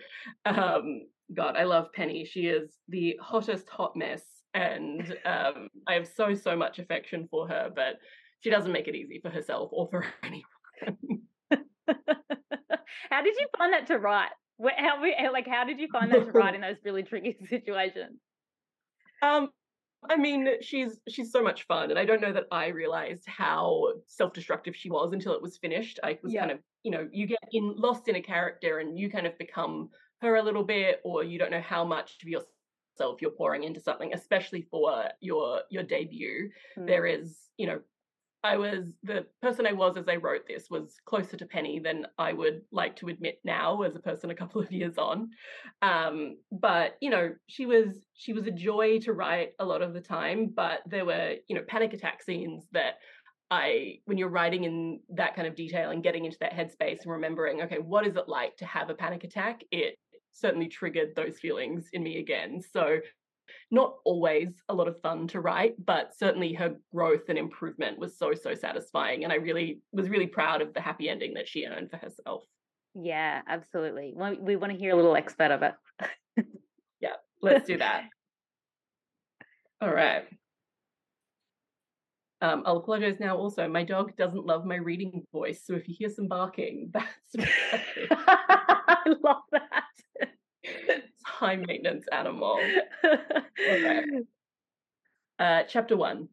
um, 0.47 1.03
God, 1.35 1.57
I 1.57 1.65
love 1.65 1.93
Penny. 1.93 2.25
She 2.25 2.47
is 2.47 2.71
the 2.89 3.19
hottest 3.21 3.69
hot 3.69 3.97
mess, 3.97 4.23
and 4.55 5.17
um, 5.25 5.69
I 5.87 5.95
have 5.95 6.07
so 6.07 6.35
so 6.35 6.57
much 6.57 6.79
affection 6.79 7.27
for 7.31 7.49
her. 7.49 7.71
But 7.75 7.97
she 8.41 8.51
doesn't 8.51 8.73
make 8.73 8.89
it 8.89 8.95
easy 8.95 9.21
for 9.21 9.31
herself 9.31 9.71
or 9.73 9.89
for 9.89 10.07
anyone. 10.23 10.45
how 13.11 13.23
did 13.23 13.35
you 13.39 13.47
find 13.59 13.73
that 13.73 13.87
to 13.89 13.99
write? 13.99 14.31
How 14.77 15.03
like 15.33 15.47
how 15.47 15.65
did 15.65 15.81
you 15.81 15.89
find 15.93 16.13
that 16.13 16.27
to 16.27 16.31
write 16.33 16.55
in 16.55 16.61
those 16.63 16.77
really 16.85 17.03
tricky 17.03 17.37
situations? 17.49 18.21
Um, 19.23 19.49
I 20.09 20.17
mean, 20.17 20.49
she's 20.61 21.01
she's 21.09 21.33
so 21.33 21.43
much 21.43 21.67
fun, 21.67 21.91
and 21.91 21.99
I 21.99 22.05
don't 22.05 22.21
know 22.21 22.33
that 22.33 22.47
I 22.53 22.69
realized 22.69 23.25
how 23.27 23.93
self-destructive 24.07 24.77
she 24.77 24.91
was 24.91 25.13
until 25.13 25.33
it 25.33 25.43
was 25.43 25.59
finished. 25.59 25.99
I 26.03 26.19
was 26.23 26.33
yeah. 26.33 26.41
kind 26.41 26.53
of, 26.53 26.59
you 26.85 26.91
know, 26.91 27.09
you 27.11 27.27
get 27.27 27.41
in 27.53 27.75
lost 27.77 28.09
in 28.09 28.17
a 28.17 28.23
character, 28.23 28.79
and 28.79 28.99
you 28.99 29.11
kind 29.11 29.27
of 29.27 29.37
become 29.39 29.91
her 30.23 30.37
a 30.37 30.43
little 30.43 30.65
bit, 30.65 31.01
or 31.05 31.25
you 31.25 31.39
don't 31.39 31.51
know 31.51 31.61
how 31.61 31.85
much 31.85 32.17
of 32.23 32.29
yourself 32.29 33.21
you're 33.21 33.31
pouring 33.31 33.65
into 33.65 33.81
something, 33.81 34.13
especially 34.15 34.63
for 34.71 35.05
your 35.21 35.63
your 35.71 35.83
debut. 35.83 36.51
Mm. 36.79 36.87
There 36.87 37.07
is, 37.07 37.37
you 37.57 37.67
know, 37.67 37.81
I 38.47 38.57
was 38.57 38.93
the 39.03 39.27
person 39.43 39.67
I 39.67 39.73
was 39.73 39.97
as 39.97 40.09
I 40.09 40.17
wrote 40.17 40.47
this 40.47 40.71
was 40.71 41.01
closer 41.05 41.37
to 41.37 41.47
Penny 41.47 41.81
than 41.81 42.07
I 42.17 42.33
would 42.33 42.63
like 42.71 42.95
to 42.97 43.09
admit 43.09 43.41
now 43.45 43.83
as 43.83 43.97
a 43.97 44.01
person 44.01 44.31
a 44.31 44.35
couple 44.35 44.61
of 44.61 44.71
years 44.71 44.99
on. 44.99 45.31
Um, 45.83 46.37
but 46.53 46.97
you 47.01 47.11
know, 47.11 47.35
she 47.49 47.67
was 47.67 48.07
she 48.15 48.33
was 48.33 48.47
a 48.47 48.53
joy 48.53 49.01
to 49.01 49.13
write 49.13 49.53
a 49.59 49.65
lot 49.65 49.83
of 49.83 49.95
the 49.95 50.01
time, 50.01 50.53
but 50.55 50.81
there 50.87 51.05
were, 51.05 51.35
you 51.49 51.57
know, 51.57 51.63
panic 51.67 51.93
attack 51.93 52.23
scenes 52.23 52.67
that 52.73 52.95
I 53.51 53.99
when 54.05 54.19
you're 54.19 54.29
writing 54.29 54.65
in 54.65 55.01
that 55.11 55.35
kind 55.35 55.49
of 55.49 55.57
detail 55.57 55.91
and 55.91 56.03
getting 56.03 56.25
into 56.25 56.39
that 56.41 56.53
headspace 56.53 57.03
and 57.03 57.13
remembering, 57.13 57.63
okay, 57.63 57.79
what 57.79 58.07
is 58.07 58.17
it 58.17 58.29
like 58.29 58.57
to 58.59 58.67
have 58.67 58.91
a 58.91 58.95
panic 58.95 59.25
attack? 59.25 59.63
It 59.71 59.99
certainly 60.37 60.69
triggered 60.69 61.15
those 61.15 61.39
feelings 61.39 61.89
in 61.93 62.03
me 62.03 62.19
again. 62.19 62.61
So 62.73 62.99
not 63.71 63.97
always 64.05 64.49
a 64.69 64.75
lot 64.75 64.89
of 64.89 65.01
fun 65.01 65.27
to 65.29 65.41
write, 65.41 65.75
but 65.85 66.13
certainly 66.17 66.53
her 66.55 66.77
growth 66.95 67.29
and 67.29 67.39
improvement 67.39 67.99
was 67.99 68.17
so, 68.19 68.35
so 68.35 68.55
satisfying. 68.55 69.25
And 69.25 69.33
I 69.33 69.37
really 69.37 69.81
was 69.93 70.09
really 70.09 70.27
proud 70.27 70.63
of 70.63 70.75
the 70.75 70.81
happy 70.81 71.09
ending 71.09 71.35
that 71.35 71.49
she 71.49 71.67
earned 71.67 71.91
for 71.91 71.97
herself. 71.97 72.45
Yeah, 72.95 73.43
absolutely. 73.47 74.13
Well, 74.15 74.37
we 74.41 74.57
want 74.57 74.73
to 74.73 74.79
hear 74.79 74.93
a 74.93 74.97
little 74.97 75.17
expert 75.17 75.51
of 75.51 75.63
it. 75.63 75.75
yeah, 77.01 77.15
let's 77.43 77.67
do 77.67 77.79
that. 77.79 78.05
All 79.81 79.93
right. 79.93 80.25
Um, 82.41 82.63
I'll 82.67 82.79
apologize 82.79 83.19
now 83.19 83.37
also. 83.37 83.67
My 83.69 83.83
dog 83.83 84.17
doesn't 84.17 84.47
love 84.47 84.65
my 84.65 84.77
reading 84.77 85.25
voice. 85.33 85.63
So 85.65 85.75
if 85.75 85.89
you 85.89 85.95
hear 85.99 86.11
some 86.11 86.29
barking, 86.29 86.91
that's 86.93 87.37
I 88.11 89.15
love 89.23 89.43
that 89.53 89.86
high 91.37 91.57
maintenance 91.57 92.07
animal. 92.11 92.59
okay. 93.05 94.05
Uh, 95.39 95.63
chapter 95.69 95.95
one. 95.97 96.29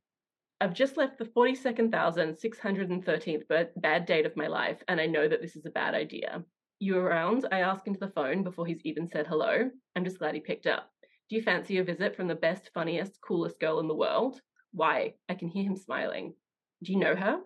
I've 0.61 0.73
just 0.73 0.95
left 0.95 1.17
the 1.17 1.25
42,613th 1.25 3.67
bad 3.75 4.05
date 4.05 4.25
of 4.25 4.37
my 4.37 4.47
life, 4.47 4.81
and 4.87 5.01
I 5.01 5.07
know 5.07 5.27
that 5.27 5.41
this 5.41 5.57
is 5.57 5.65
a 5.65 5.71
bad 5.71 5.93
idea. 5.93 6.41
You 6.79 6.97
around? 6.97 7.45
I 7.51 7.59
ask 7.59 7.85
into 7.85 7.99
the 7.99 8.13
phone 8.15 8.43
before 8.43 8.65
he's 8.65 8.79
even 8.85 9.05
said 9.07 9.27
hello. 9.27 9.69
I'm 9.95 10.05
just 10.05 10.19
glad 10.19 10.35
he 10.35 10.39
picked 10.39 10.67
up. 10.67 10.89
Do 11.29 11.35
you 11.35 11.41
fancy 11.41 11.79
a 11.79 11.83
visit 11.83 12.15
from 12.15 12.27
the 12.27 12.35
best, 12.35 12.69
funniest, 12.73 13.19
coolest 13.19 13.59
girl 13.59 13.81
in 13.81 13.89
the 13.89 13.95
world? 13.95 14.39
Why? 14.71 15.15
I 15.27 15.35
can 15.35 15.49
hear 15.49 15.65
him 15.65 15.75
smiling. 15.75 16.33
Do 16.81 16.93
you 16.93 16.99
know 16.99 17.15
her? 17.15 17.39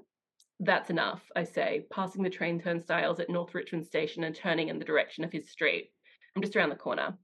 That's 0.60 0.92
enough, 0.92 1.24
I 1.36 1.44
say, 1.44 1.88
passing 1.92 2.22
the 2.22 2.30
train 2.30 2.60
turnstiles 2.60 3.20
at 3.20 3.32
North 3.32 3.56
Richmond 3.56 3.88
Station 3.88 4.26
and 4.26 4.36
turning 4.36 4.70
in 4.70 4.78
the 4.78 4.86
direction 4.86 5.24
of 5.24 5.32
his 5.32 5.50
street. 5.50 5.90
I'm 6.36 6.44
just 6.44 6.56
around 6.56 6.70
the 6.70 6.76
corner. 6.76 7.18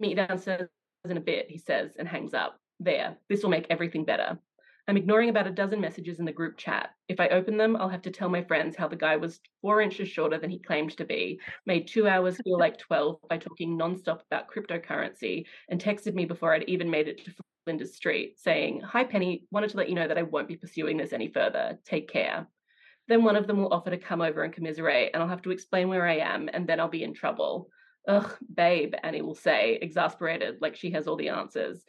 Meet 0.00 0.10
you 0.10 0.16
downstairs 0.16 0.68
in 1.08 1.16
a 1.16 1.20
bit, 1.20 1.50
he 1.50 1.58
says, 1.58 1.92
and 1.98 2.08
hangs 2.08 2.34
up. 2.34 2.58
There, 2.80 3.16
this 3.28 3.42
will 3.42 3.50
make 3.50 3.66
everything 3.70 4.04
better. 4.04 4.38
I'm 4.86 4.98
ignoring 4.98 5.30
about 5.30 5.46
a 5.46 5.52
dozen 5.52 5.80
messages 5.80 6.18
in 6.18 6.26
the 6.26 6.32
group 6.32 6.58
chat. 6.58 6.90
If 7.08 7.18
I 7.18 7.28
open 7.28 7.56
them, 7.56 7.74
I'll 7.76 7.88
have 7.88 8.02
to 8.02 8.10
tell 8.10 8.28
my 8.28 8.42
friends 8.42 8.76
how 8.76 8.86
the 8.86 8.96
guy 8.96 9.16
was 9.16 9.40
four 9.62 9.80
inches 9.80 10.08
shorter 10.08 10.38
than 10.38 10.50
he 10.50 10.58
claimed 10.58 10.94
to 10.98 11.06
be, 11.06 11.40
made 11.64 11.86
two 11.86 12.06
hours 12.06 12.36
feel 12.44 12.58
like 12.58 12.76
12 12.76 13.18
by 13.30 13.38
talking 13.38 13.78
nonstop 13.78 14.20
about 14.26 14.48
cryptocurrency, 14.52 15.46
and 15.70 15.80
texted 15.80 16.14
me 16.14 16.26
before 16.26 16.52
I'd 16.52 16.68
even 16.68 16.90
made 16.90 17.08
it 17.08 17.24
to 17.24 17.32
Flinders 17.64 17.94
Street, 17.94 18.38
saying, 18.38 18.82
Hi, 18.82 19.04
Penny, 19.04 19.46
wanted 19.50 19.70
to 19.70 19.78
let 19.78 19.88
you 19.88 19.94
know 19.94 20.06
that 20.06 20.18
I 20.18 20.22
won't 20.22 20.48
be 20.48 20.56
pursuing 20.56 20.98
this 20.98 21.14
any 21.14 21.28
further. 21.28 21.78
Take 21.86 22.08
care. 22.08 22.46
Then 23.08 23.24
one 23.24 23.36
of 23.36 23.46
them 23.46 23.58
will 23.58 23.72
offer 23.72 23.90
to 23.90 23.96
come 23.96 24.20
over 24.20 24.42
and 24.42 24.52
commiserate, 24.52 25.12
and 25.14 25.22
I'll 25.22 25.28
have 25.30 25.42
to 25.42 25.50
explain 25.50 25.88
where 25.88 26.06
I 26.06 26.16
am, 26.16 26.50
and 26.52 26.66
then 26.66 26.78
I'll 26.78 26.88
be 26.88 27.04
in 27.04 27.14
trouble. 27.14 27.70
Ugh, 28.06 28.36
babe, 28.54 28.94
Annie 29.02 29.22
will 29.22 29.34
say, 29.34 29.78
exasperated, 29.80 30.58
like 30.60 30.76
she 30.76 30.90
has 30.90 31.06
all 31.06 31.16
the 31.16 31.30
answers. 31.30 31.84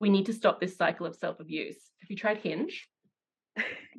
We 0.00 0.08
need 0.08 0.26
to 0.26 0.32
stop 0.32 0.60
this 0.60 0.76
cycle 0.76 1.06
of 1.06 1.14
self 1.14 1.40
abuse. 1.40 1.76
Have 2.00 2.10
you 2.10 2.16
tried 2.16 2.38
Hinge? 2.38 2.88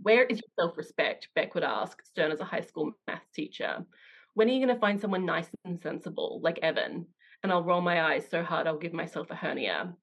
Where 0.01 0.23
is 0.23 0.37
your 0.37 0.65
self 0.65 0.77
respect? 0.77 1.29
Beck 1.35 1.53
would 1.53 1.63
ask, 1.63 2.03
stern 2.03 2.31
as 2.31 2.39
a 2.39 2.45
high 2.45 2.61
school 2.61 2.93
math 3.07 3.25
teacher. 3.33 3.85
When 4.33 4.49
are 4.49 4.51
you 4.51 4.65
going 4.65 4.73
to 4.73 4.79
find 4.79 4.99
someone 4.99 5.25
nice 5.25 5.49
and 5.65 5.79
sensible, 5.79 6.39
like 6.43 6.59
Evan? 6.61 7.05
And 7.43 7.51
I'll 7.51 7.63
roll 7.63 7.81
my 7.81 8.13
eyes 8.13 8.27
so 8.29 8.43
hard 8.43 8.67
I'll 8.67 8.77
give 8.77 8.93
myself 8.93 9.29
a 9.31 9.35
hernia. 9.35 9.93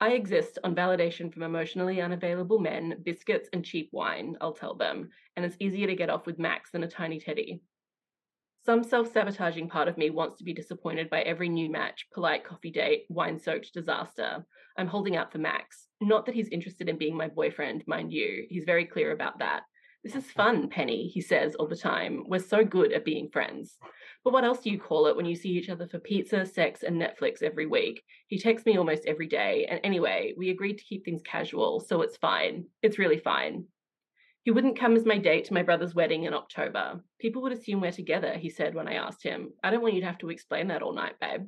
I 0.00 0.10
exist 0.10 0.58
on 0.64 0.74
validation 0.74 1.32
from 1.32 1.44
emotionally 1.44 2.00
unavailable 2.00 2.58
men, 2.58 2.96
biscuits, 3.04 3.48
and 3.52 3.64
cheap 3.64 3.88
wine, 3.92 4.36
I'll 4.40 4.52
tell 4.52 4.74
them, 4.74 5.10
and 5.36 5.44
it's 5.44 5.56
easier 5.60 5.86
to 5.86 5.94
get 5.94 6.10
off 6.10 6.26
with 6.26 6.38
Max 6.38 6.70
than 6.70 6.82
a 6.82 6.88
tiny 6.88 7.20
teddy. 7.20 7.62
Some 8.64 8.82
self 8.82 9.12
sabotaging 9.12 9.68
part 9.68 9.88
of 9.88 9.98
me 9.98 10.08
wants 10.08 10.38
to 10.38 10.44
be 10.44 10.54
disappointed 10.54 11.10
by 11.10 11.20
every 11.20 11.50
new 11.50 11.70
match, 11.70 12.06
polite 12.14 12.44
coffee 12.44 12.70
date, 12.70 13.04
wine 13.10 13.38
soaked 13.38 13.74
disaster. 13.74 14.42
I'm 14.78 14.86
holding 14.86 15.16
out 15.16 15.30
for 15.30 15.36
Max. 15.36 15.88
Not 16.00 16.24
that 16.24 16.34
he's 16.34 16.48
interested 16.48 16.88
in 16.88 16.96
being 16.96 17.14
my 17.14 17.28
boyfriend, 17.28 17.84
mind 17.86 18.10
you. 18.10 18.46
He's 18.48 18.64
very 18.64 18.86
clear 18.86 19.12
about 19.12 19.38
that. 19.40 19.64
This 20.02 20.14
is 20.16 20.30
fun, 20.30 20.70
Penny, 20.70 21.08
he 21.08 21.20
says 21.20 21.54
all 21.56 21.66
the 21.66 21.76
time. 21.76 22.24
We're 22.26 22.38
so 22.38 22.64
good 22.64 22.92
at 22.92 23.04
being 23.04 23.28
friends. 23.30 23.76
But 24.24 24.32
what 24.32 24.44
else 24.44 24.60
do 24.60 24.70
you 24.70 24.78
call 24.78 25.08
it 25.08 25.16
when 25.16 25.26
you 25.26 25.36
see 25.36 25.50
each 25.50 25.68
other 25.68 25.86
for 25.86 25.98
pizza, 25.98 26.46
sex, 26.46 26.82
and 26.82 26.98
Netflix 26.98 27.42
every 27.42 27.66
week? 27.66 28.02
He 28.28 28.38
texts 28.38 28.64
me 28.64 28.78
almost 28.78 29.04
every 29.06 29.26
day. 29.26 29.66
And 29.68 29.78
anyway, 29.84 30.32
we 30.38 30.48
agreed 30.48 30.78
to 30.78 30.84
keep 30.84 31.04
things 31.04 31.20
casual, 31.22 31.80
so 31.80 32.00
it's 32.00 32.16
fine. 32.16 32.64
It's 32.82 32.98
really 32.98 33.18
fine. 33.18 33.66
He 34.44 34.50
wouldn't 34.50 34.78
come 34.78 34.94
as 34.94 35.06
my 35.06 35.16
date 35.16 35.46
to 35.46 35.54
my 35.54 35.62
brother's 35.62 35.94
wedding 35.94 36.24
in 36.24 36.34
October. 36.34 37.00
People 37.18 37.40
would 37.42 37.52
assume 37.52 37.80
we're 37.80 37.90
together, 37.90 38.34
he 38.34 38.50
said 38.50 38.74
when 38.74 38.86
I 38.86 38.94
asked 38.94 39.22
him. 39.22 39.54
I 39.64 39.70
don't 39.70 39.80
want 39.80 39.94
you 39.94 40.02
to 40.02 40.06
have 40.06 40.18
to 40.18 40.28
explain 40.28 40.68
that 40.68 40.82
all 40.82 40.92
night, 40.92 41.18
babe. 41.18 41.46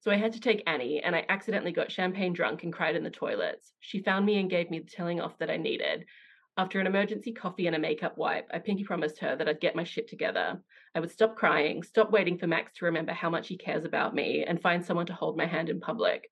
So 0.00 0.10
I 0.10 0.16
had 0.16 0.32
to 0.32 0.40
take 0.40 0.64
Annie, 0.66 1.00
and 1.00 1.14
I 1.14 1.24
accidentally 1.28 1.70
got 1.70 1.92
champagne 1.92 2.32
drunk 2.32 2.64
and 2.64 2.72
cried 2.72 2.96
in 2.96 3.04
the 3.04 3.10
toilets. 3.10 3.72
She 3.78 4.02
found 4.02 4.26
me 4.26 4.40
and 4.40 4.50
gave 4.50 4.68
me 4.68 4.80
the 4.80 4.90
telling 4.90 5.20
off 5.20 5.38
that 5.38 5.48
I 5.48 5.58
needed. 5.58 6.06
After 6.56 6.80
an 6.80 6.88
emergency 6.88 7.32
coffee 7.32 7.68
and 7.68 7.76
a 7.76 7.78
makeup 7.78 8.18
wipe, 8.18 8.48
I 8.52 8.58
pinky 8.58 8.82
promised 8.82 9.20
her 9.20 9.36
that 9.36 9.48
I'd 9.48 9.60
get 9.60 9.76
my 9.76 9.84
shit 9.84 10.08
together. 10.08 10.60
I 10.96 10.98
would 11.00 11.12
stop 11.12 11.36
crying, 11.36 11.84
stop 11.84 12.10
waiting 12.10 12.36
for 12.36 12.48
Max 12.48 12.72
to 12.74 12.86
remember 12.86 13.12
how 13.12 13.30
much 13.30 13.46
he 13.46 13.56
cares 13.56 13.84
about 13.84 14.12
me, 14.12 14.44
and 14.44 14.60
find 14.60 14.84
someone 14.84 15.06
to 15.06 15.14
hold 15.14 15.36
my 15.36 15.46
hand 15.46 15.70
in 15.70 15.78
public. 15.78 16.28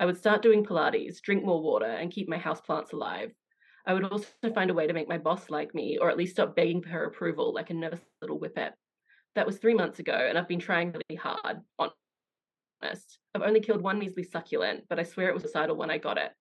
I 0.00 0.06
would 0.06 0.18
start 0.18 0.42
doing 0.42 0.64
Pilates, 0.64 1.20
drink 1.22 1.44
more 1.44 1.62
water, 1.62 1.86
and 1.86 2.10
keep 2.10 2.28
my 2.28 2.38
houseplants 2.38 2.92
alive. 2.92 3.30
I 3.86 3.94
would 3.94 4.04
also 4.04 4.26
find 4.54 4.70
a 4.70 4.74
way 4.74 4.86
to 4.86 4.92
make 4.92 5.08
my 5.08 5.18
boss 5.18 5.50
like 5.50 5.74
me, 5.74 5.98
or 5.98 6.10
at 6.10 6.16
least 6.16 6.34
stop 6.34 6.56
begging 6.56 6.82
for 6.82 6.88
her 6.88 7.04
approval 7.04 7.52
like 7.52 7.70
a 7.70 7.74
nervous 7.74 8.00
little 8.20 8.38
whippet. 8.38 8.72
That 9.34 9.46
was 9.46 9.58
three 9.58 9.74
months 9.74 9.98
ago, 9.98 10.12
and 10.12 10.38
I've 10.38 10.48
been 10.48 10.60
trying 10.60 10.92
really 10.92 11.18
hard. 11.18 11.60
Honest, 11.78 13.18
I've 13.34 13.42
only 13.42 13.60
killed 13.60 13.82
one 13.82 13.98
measly 13.98 14.22
succulent, 14.22 14.84
but 14.88 14.98
I 14.98 15.02
swear 15.02 15.28
it 15.28 15.34
was 15.34 15.44
a 15.44 15.48
suicidal 15.48 15.76
when 15.76 15.90
I 15.90 15.98
got 15.98 16.18
it. 16.18 16.32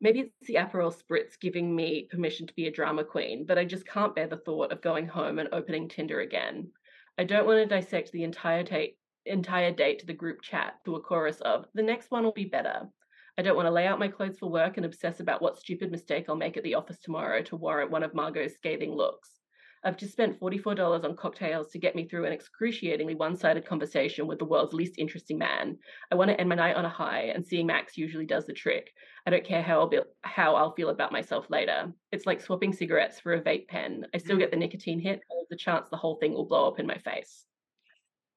Maybe 0.00 0.20
it's 0.20 0.48
the 0.48 0.54
Aperol 0.54 0.94
spritz 0.94 1.38
giving 1.38 1.76
me 1.76 2.08
permission 2.10 2.46
to 2.46 2.54
be 2.54 2.66
a 2.66 2.72
drama 2.72 3.04
queen, 3.04 3.44
but 3.46 3.58
I 3.58 3.64
just 3.64 3.86
can't 3.86 4.14
bear 4.14 4.26
the 4.26 4.38
thought 4.38 4.72
of 4.72 4.80
going 4.80 5.06
home 5.06 5.38
and 5.38 5.48
opening 5.52 5.88
Tinder 5.88 6.20
again. 6.20 6.70
I 7.18 7.24
don't 7.24 7.46
want 7.46 7.58
to 7.58 7.66
dissect 7.66 8.10
the 8.12 8.24
entire 8.24 8.62
date 8.62 8.96
entire 9.26 9.70
date 9.70 9.98
to 9.98 10.06
the 10.06 10.14
group 10.14 10.40
chat 10.40 10.76
to 10.86 10.96
a 10.96 11.00
chorus 11.00 11.42
of 11.42 11.66
the 11.74 11.82
next 11.82 12.10
one 12.10 12.24
will 12.24 12.32
be 12.32 12.46
better. 12.46 12.88
I 13.38 13.42
don't 13.42 13.56
want 13.56 13.66
to 13.66 13.72
lay 13.72 13.86
out 13.86 13.98
my 13.98 14.08
clothes 14.08 14.38
for 14.38 14.50
work 14.50 14.76
and 14.76 14.86
obsess 14.86 15.20
about 15.20 15.42
what 15.42 15.58
stupid 15.58 15.90
mistake 15.90 16.26
I'll 16.28 16.36
make 16.36 16.56
at 16.56 16.62
the 16.62 16.74
office 16.74 16.98
tomorrow 16.98 17.42
to 17.42 17.56
warrant 17.56 17.90
one 17.90 18.02
of 18.02 18.14
Margot's 18.14 18.56
scathing 18.56 18.92
looks. 18.92 19.40
I've 19.82 19.96
just 19.96 20.12
spent 20.12 20.38
$44 20.38 21.04
on 21.04 21.16
cocktails 21.16 21.70
to 21.70 21.78
get 21.78 21.96
me 21.96 22.06
through 22.06 22.26
an 22.26 22.34
excruciatingly 22.34 23.14
one 23.14 23.34
sided 23.34 23.66
conversation 23.66 24.26
with 24.26 24.38
the 24.38 24.44
world's 24.44 24.74
least 24.74 24.98
interesting 24.98 25.38
man. 25.38 25.78
I 26.12 26.16
want 26.16 26.28
to 26.30 26.38
end 26.38 26.50
my 26.50 26.54
night 26.54 26.76
on 26.76 26.84
a 26.84 26.90
high, 26.90 27.32
and 27.34 27.44
seeing 27.44 27.66
Max 27.66 27.96
usually 27.96 28.26
does 28.26 28.44
the 28.44 28.52
trick. 28.52 28.92
I 29.26 29.30
don't 29.30 29.44
care 29.44 29.62
how 29.62 29.80
I'll, 29.80 29.88
be, 29.88 30.00
how 30.20 30.54
I'll 30.54 30.74
feel 30.74 30.90
about 30.90 31.12
myself 31.12 31.46
later. 31.48 31.92
It's 32.12 32.26
like 32.26 32.42
swapping 32.42 32.74
cigarettes 32.74 33.20
for 33.20 33.32
a 33.32 33.40
vape 33.40 33.68
pen. 33.68 34.04
I 34.14 34.18
still 34.18 34.36
mm. 34.36 34.40
get 34.40 34.50
the 34.50 34.58
nicotine 34.58 35.00
hit, 35.00 35.22
a 35.50 35.56
chance 35.56 35.88
the 35.88 35.96
whole 35.96 36.16
thing 36.16 36.34
will 36.34 36.46
blow 36.46 36.68
up 36.68 36.78
in 36.78 36.86
my 36.86 36.98
face. 36.98 37.46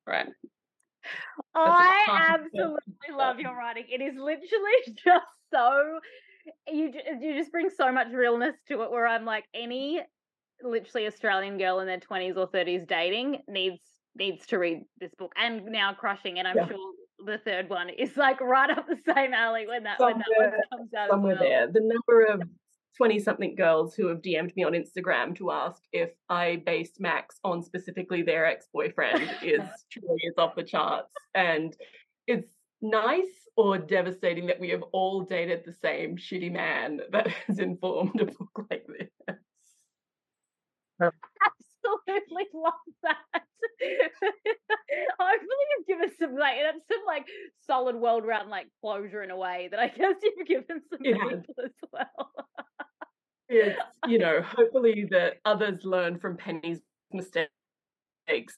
Right. 0.07 0.27
I 1.55 2.35
absolutely 2.35 2.93
love 3.17 3.39
your 3.39 3.55
writing. 3.55 3.85
It 3.89 4.01
is 4.01 4.15
literally 4.15 4.81
just 4.87 5.25
so 5.51 5.99
you 6.67 6.91
you 7.21 7.37
just 7.37 7.51
bring 7.51 7.69
so 7.69 7.91
much 7.91 8.11
realness 8.11 8.55
to 8.67 8.81
it. 8.83 8.91
Where 8.91 9.07
I'm 9.07 9.25
like, 9.25 9.45
any 9.53 10.01
literally 10.61 11.07
Australian 11.07 11.57
girl 11.57 11.79
in 11.79 11.87
their 11.87 11.99
twenties 11.99 12.37
or 12.37 12.47
thirties 12.47 12.85
dating 12.87 13.39
needs 13.47 13.81
needs 14.15 14.45
to 14.47 14.59
read 14.59 14.81
this 14.99 15.13
book 15.15 15.33
and 15.37 15.65
now 15.65 15.93
crushing. 15.93 16.39
And 16.39 16.47
I'm 16.47 16.57
yeah. 16.57 16.67
sure 16.67 16.93
the 17.25 17.37
third 17.39 17.69
one 17.69 17.89
is 17.89 18.17
like 18.17 18.41
right 18.41 18.69
up 18.69 18.87
the 18.87 18.97
same 19.13 19.33
alley 19.33 19.67
when 19.67 19.83
that 19.83 19.97
somewhere, 19.97 20.23
when 20.37 20.51
that 20.51 20.59
one 20.69 20.79
comes 20.79 20.93
out. 20.93 21.09
Somewhere 21.09 21.37
well. 21.39 21.43
there, 21.43 21.67
the 21.67 21.81
number 21.81 22.25
of 22.25 22.41
20 22.97 23.19
something 23.19 23.55
girls 23.55 23.95
who 23.95 24.07
have 24.07 24.21
DM'd 24.21 24.55
me 24.55 24.63
on 24.63 24.73
Instagram 24.73 25.35
to 25.37 25.51
ask 25.51 25.81
if 25.91 26.11
I 26.29 26.61
based 26.65 26.99
Max 26.99 27.39
on 27.43 27.63
specifically 27.63 28.21
their 28.21 28.45
ex 28.45 28.67
boyfriend 28.73 29.23
is 29.43 29.61
truly 29.91 30.21
is 30.23 30.35
off 30.37 30.55
the 30.55 30.63
charts. 30.63 31.11
And 31.33 31.75
it's 32.27 32.47
nice 32.81 33.47
or 33.55 33.77
devastating 33.77 34.47
that 34.47 34.59
we 34.59 34.69
have 34.69 34.83
all 34.91 35.21
dated 35.21 35.63
the 35.65 35.73
same 35.73 36.17
shitty 36.17 36.51
man 36.51 36.99
that 37.11 37.27
has 37.47 37.59
informed 37.59 38.19
a 38.21 38.25
book 38.25 38.67
like 38.69 38.85
this. 38.87 39.09
Absolutely 41.01 42.45
love 42.53 42.73
that. 43.03 43.17
Hopefully 45.19 45.49
you've 45.77 45.87
given 45.87 46.09
some 46.19 46.35
like 46.35 46.57
that's 46.61 46.87
some 46.87 47.01
like 47.05 47.25
solid 47.65 47.95
world 47.95 48.25
round 48.25 48.49
like 48.49 48.67
closure 48.81 49.23
in 49.23 49.31
a 49.31 49.37
way 49.37 49.67
that 49.71 49.79
I 49.79 49.87
guess 49.87 50.15
you've 50.21 50.47
given 50.47 50.81
some 50.89 50.99
It 51.01 51.13
people 51.13 51.55
as 51.65 51.71
well. 51.91 52.31
It's, 53.49 53.79
you 54.07 54.17
know, 54.19 54.41
hopefully 54.41 55.05
that 55.11 55.35
others 55.45 55.83
learn 55.83 56.19
from 56.19 56.37
Penny's 56.37 56.79
mistakes 57.11 57.49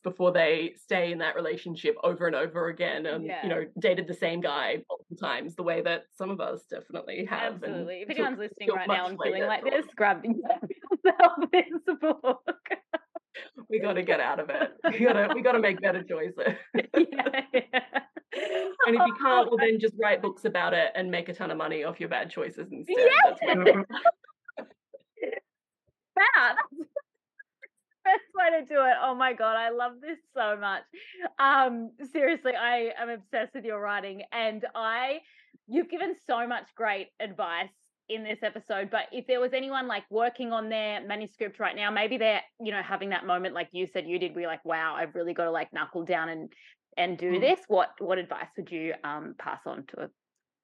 before 0.04 0.32
they 0.32 0.74
stay 0.78 1.12
in 1.12 1.18
that 1.20 1.36
relationship 1.36 1.96
over 2.04 2.28
and 2.28 2.36
over 2.36 2.68
again 2.68 3.06
and, 3.08 3.26
Yeah. 3.26 3.44
you 3.44 3.50
know, 3.50 3.66
dated 3.80 4.08
the 4.08 4.14
same 4.14 4.40
guy 4.42 4.84
multiple 4.88 5.18
times, 5.18 5.56
the 5.56 5.64
way 5.64 5.82
that 5.82 6.04
some 6.14 6.30
of 6.30 6.40
us 6.40 6.66
definitely 6.70 7.26
have. 7.26 7.56
Absolutely. 7.64 8.02
If 8.04 8.10
anyone's 8.12 8.38
listening 8.40 8.70
right 8.70 8.88
now 8.88 9.08
and 9.08 9.20
feeling 9.22 9.44
like 9.48 9.64
this, 9.64 9.86
grab 9.96 10.24
yourself 10.24 11.34
this 11.52 11.98
book. 12.00 12.44
We 13.70 13.80
got 13.80 13.94
to 13.94 14.04
get 14.04 14.20
out 14.22 14.40
of 14.40 14.50
it. 14.50 14.72
We 14.94 15.00
got 15.00 15.14
to 15.14 15.34
we 15.34 15.42
got 15.42 15.54
to 15.54 15.60
make 15.60 15.82
better 15.82 16.04
choices. 16.04 16.38
yeah, 16.74 16.84
yeah. 17.54 17.80
And 18.88 18.96
if 18.96 19.02
you 19.08 19.16
can't, 19.22 19.50
well, 19.50 19.58
then 19.60 19.80
just 19.80 19.94
write 20.00 20.22
books 20.22 20.46
about 20.46 20.74
it 20.74 20.92
and 20.96 21.10
make 21.12 21.28
a 21.28 21.34
ton 21.34 21.52
of 21.52 21.58
money 21.58 21.84
off 21.84 22.00
your 22.00 22.08
bad 22.10 22.30
choices 22.30 22.68
instead. 22.72 22.96
Yes! 23.42 23.84
That's 26.16 26.28
what- 26.36 26.36
Wow, 26.36 26.56
that's 26.56 26.70
the 26.80 26.86
best 28.04 28.24
way 28.36 28.60
to 28.60 28.66
do 28.66 28.82
it. 28.82 28.94
Oh 29.02 29.16
my 29.16 29.34
god, 29.34 29.56
I 29.58 29.70
love 29.70 29.94
this 30.02 30.20
so 30.34 30.58
much. 30.58 30.84
Um, 31.40 31.92
seriously, 32.12 32.54
I 32.56 32.92
am 32.98 33.10
obsessed 33.10 33.54
with 33.56 33.66
your 33.66 33.80
writing, 33.82 34.24
and 34.32 34.66
I, 34.76 35.22
you've 35.68 35.90
given 35.90 36.16
so 36.28 36.48
much 36.48 36.66
great 36.76 37.08
advice 37.20 37.70
in 38.08 38.24
this 38.24 38.44
episode. 38.44 38.92
But 38.92 39.06
if 39.12 39.26
there 39.26 39.40
was 39.40 39.54
anyone 39.54 39.88
like 39.88 40.04
working 40.12 40.52
on 40.54 40.70
their 40.70 41.02
manuscript 41.06 41.60
right 41.60 41.76
now, 41.76 41.90
maybe 41.90 42.18
they're 42.18 42.42
you 42.60 42.72
know 42.72 42.84
having 42.84 43.10
that 43.10 43.26
moment 43.26 43.56
like 43.56 43.70
you 43.72 43.88
said 43.88 44.06
you 44.08 44.20
did, 44.20 44.36
you're 44.36 44.48
like, 44.48 44.64
wow, 44.66 44.96
I've 44.96 45.16
really 45.16 45.34
got 45.34 45.46
to 45.46 45.52
like 45.52 45.74
knuckle 45.74 46.06
down 46.06 46.30
and 46.30 46.54
and 46.98 47.18
do 47.18 47.32
Mm. 47.32 47.42
this. 47.42 47.60
What 47.68 47.90
what 48.00 48.20
advice 48.20 48.48
would 48.58 48.72
you 48.72 48.94
um 49.04 49.34
pass 49.40 49.62
on 49.66 49.86
to 49.88 50.04
a 50.04 50.10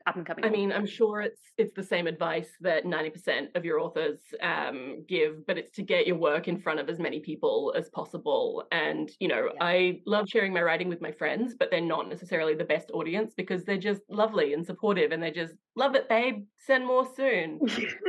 up 0.07 0.15
and 0.15 0.25
coming? 0.25 0.43
I 0.45 0.49
mean, 0.49 0.71
I'm 0.71 0.85
sure 0.85 1.21
it's 1.21 1.41
it's 1.57 1.73
the 1.75 1.83
same 1.83 2.07
advice 2.07 2.49
that 2.61 2.85
90% 2.85 3.55
of 3.55 3.65
your 3.65 3.79
authors 3.79 4.19
um, 4.41 5.03
give, 5.07 5.45
but 5.47 5.57
it's 5.57 5.71
to 5.75 5.83
get 5.83 6.07
your 6.07 6.17
work 6.17 6.47
in 6.47 6.57
front 6.57 6.79
of 6.79 6.89
as 6.89 6.99
many 6.99 7.19
people 7.19 7.73
as 7.77 7.89
possible. 7.89 8.65
And 8.71 9.09
you 9.19 9.27
know, 9.27 9.45
Yeah. 9.55 9.63
I 9.63 10.01
love 10.05 10.27
sharing 10.29 10.53
my 10.53 10.61
writing 10.61 10.89
with 10.89 11.01
my 11.01 11.11
friends, 11.11 11.55
but 11.57 11.69
they're 11.71 11.81
not 11.81 12.09
necessarily 12.09 12.53
the 12.55 12.63
best 12.65 12.91
audience 12.91 13.33
because 13.35 13.63
they're 13.63 13.77
just 13.77 14.01
lovely 14.09 14.53
and 14.53 14.65
supportive, 14.65 15.11
and 15.11 15.21
they 15.21 15.31
just 15.31 15.55
love 15.75 15.95
it, 15.95 16.09
babe. 16.09 16.45
Send 16.57 16.85
more 16.85 17.05
soon. 17.15 17.59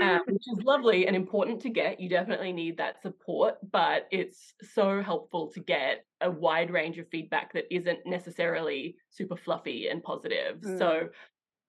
uh, 0.03 0.19
which 0.27 0.43
is 0.53 0.65
lovely 0.65 1.07
and 1.07 1.17
important 1.17 1.61
to 1.63 1.71
get. 1.71 2.01
You 2.01 2.09
definitely 2.09 2.53
need 2.53 2.77
that 2.79 3.01
support, 3.03 3.57
but 3.71 4.09
it's 4.11 4.55
so 4.75 5.03
helpful 5.03 5.49
to 5.53 5.61
get 5.61 6.05
a 6.21 6.31
wide 6.31 6.71
range 6.71 6.99
of 6.99 7.09
feedback 7.09 7.53
that 7.53 7.65
isn't 7.75 7.99
necessarily 8.07 8.97
super 9.11 9.37
fluffy 9.37 9.89
and 9.89 10.03
positive. 10.03 10.59
Mm. 10.61 10.79
So, 10.79 11.09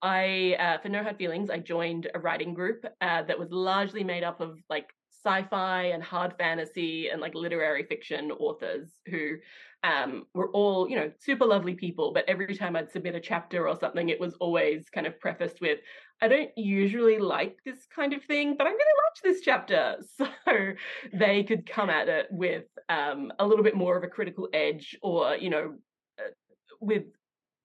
I, 0.04 0.54
uh, 0.60 0.78
for 0.82 0.90
No 0.90 1.02
Hard 1.02 1.16
Feelings, 1.16 1.48
I 1.48 1.58
joined 1.58 2.10
a 2.14 2.18
writing 2.18 2.52
group 2.52 2.84
uh, 3.00 3.22
that 3.22 3.38
was 3.38 3.50
largely 3.50 4.04
made 4.04 4.22
up 4.22 4.42
of 4.42 4.58
like 4.68 4.92
sci-fi 5.24 5.84
and 5.84 6.02
hard 6.02 6.34
fantasy 6.36 7.08
and 7.08 7.22
like 7.22 7.34
literary 7.34 7.84
fiction 7.84 8.30
authors 8.30 8.90
who 9.06 9.36
um, 9.82 10.26
were 10.34 10.50
all, 10.50 10.90
you 10.90 10.96
know, 10.96 11.10
super 11.20 11.46
lovely 11.46 11.74
people. 11.74 12.12
But 12.12 12.28
every 12.28 12.54
time 12.54 12.76
I'd 12.76 12.90
submit 12.90 13.14
a 13.14 13.20
chapter 13.20 13.66
or 13.66 13.76
something, 13.76 14.10
it 14.10 14.20
was 14.20 14.34
always 14.40 14.90
kind 14.90 15.06
of 15.06 15.18
prefaced 15.20 15.62
with, 15.62 15.78
I 16.20 16.28
don't 16.28 16.50
usually 16.54 17.18
like 17.18 17.56
this 17.64 17.86
kind 17.86 18.12
of 18.12 18.22
thing, 18.24 18.56
but 18.58 18.66
I 18.66 18.70
really 18.70 19.00
liked 19.06 19.22
this 19.22 19.40
chapter. 19.40 19.96
So 20.44 20.74
they 21.14 21.44
could 21.44 21.64
come 21.64 21.88
at 21.88 22.08
it 22.08 22.26
with 22.30 22.64
um, 22.90 23.32
a 23.38 23.46
little 23.46 23.64
bit 23.64 23.74
more 23.74 23.96
of 23.96 24.04
a 24.04 24.08
critical 24.08 24.50
edge 24.52 24.98
or, 25.00 25.36
you 25.36 25.48
know, 25.48 25.76
uh, 26.18 26.28
with 26.80 27.04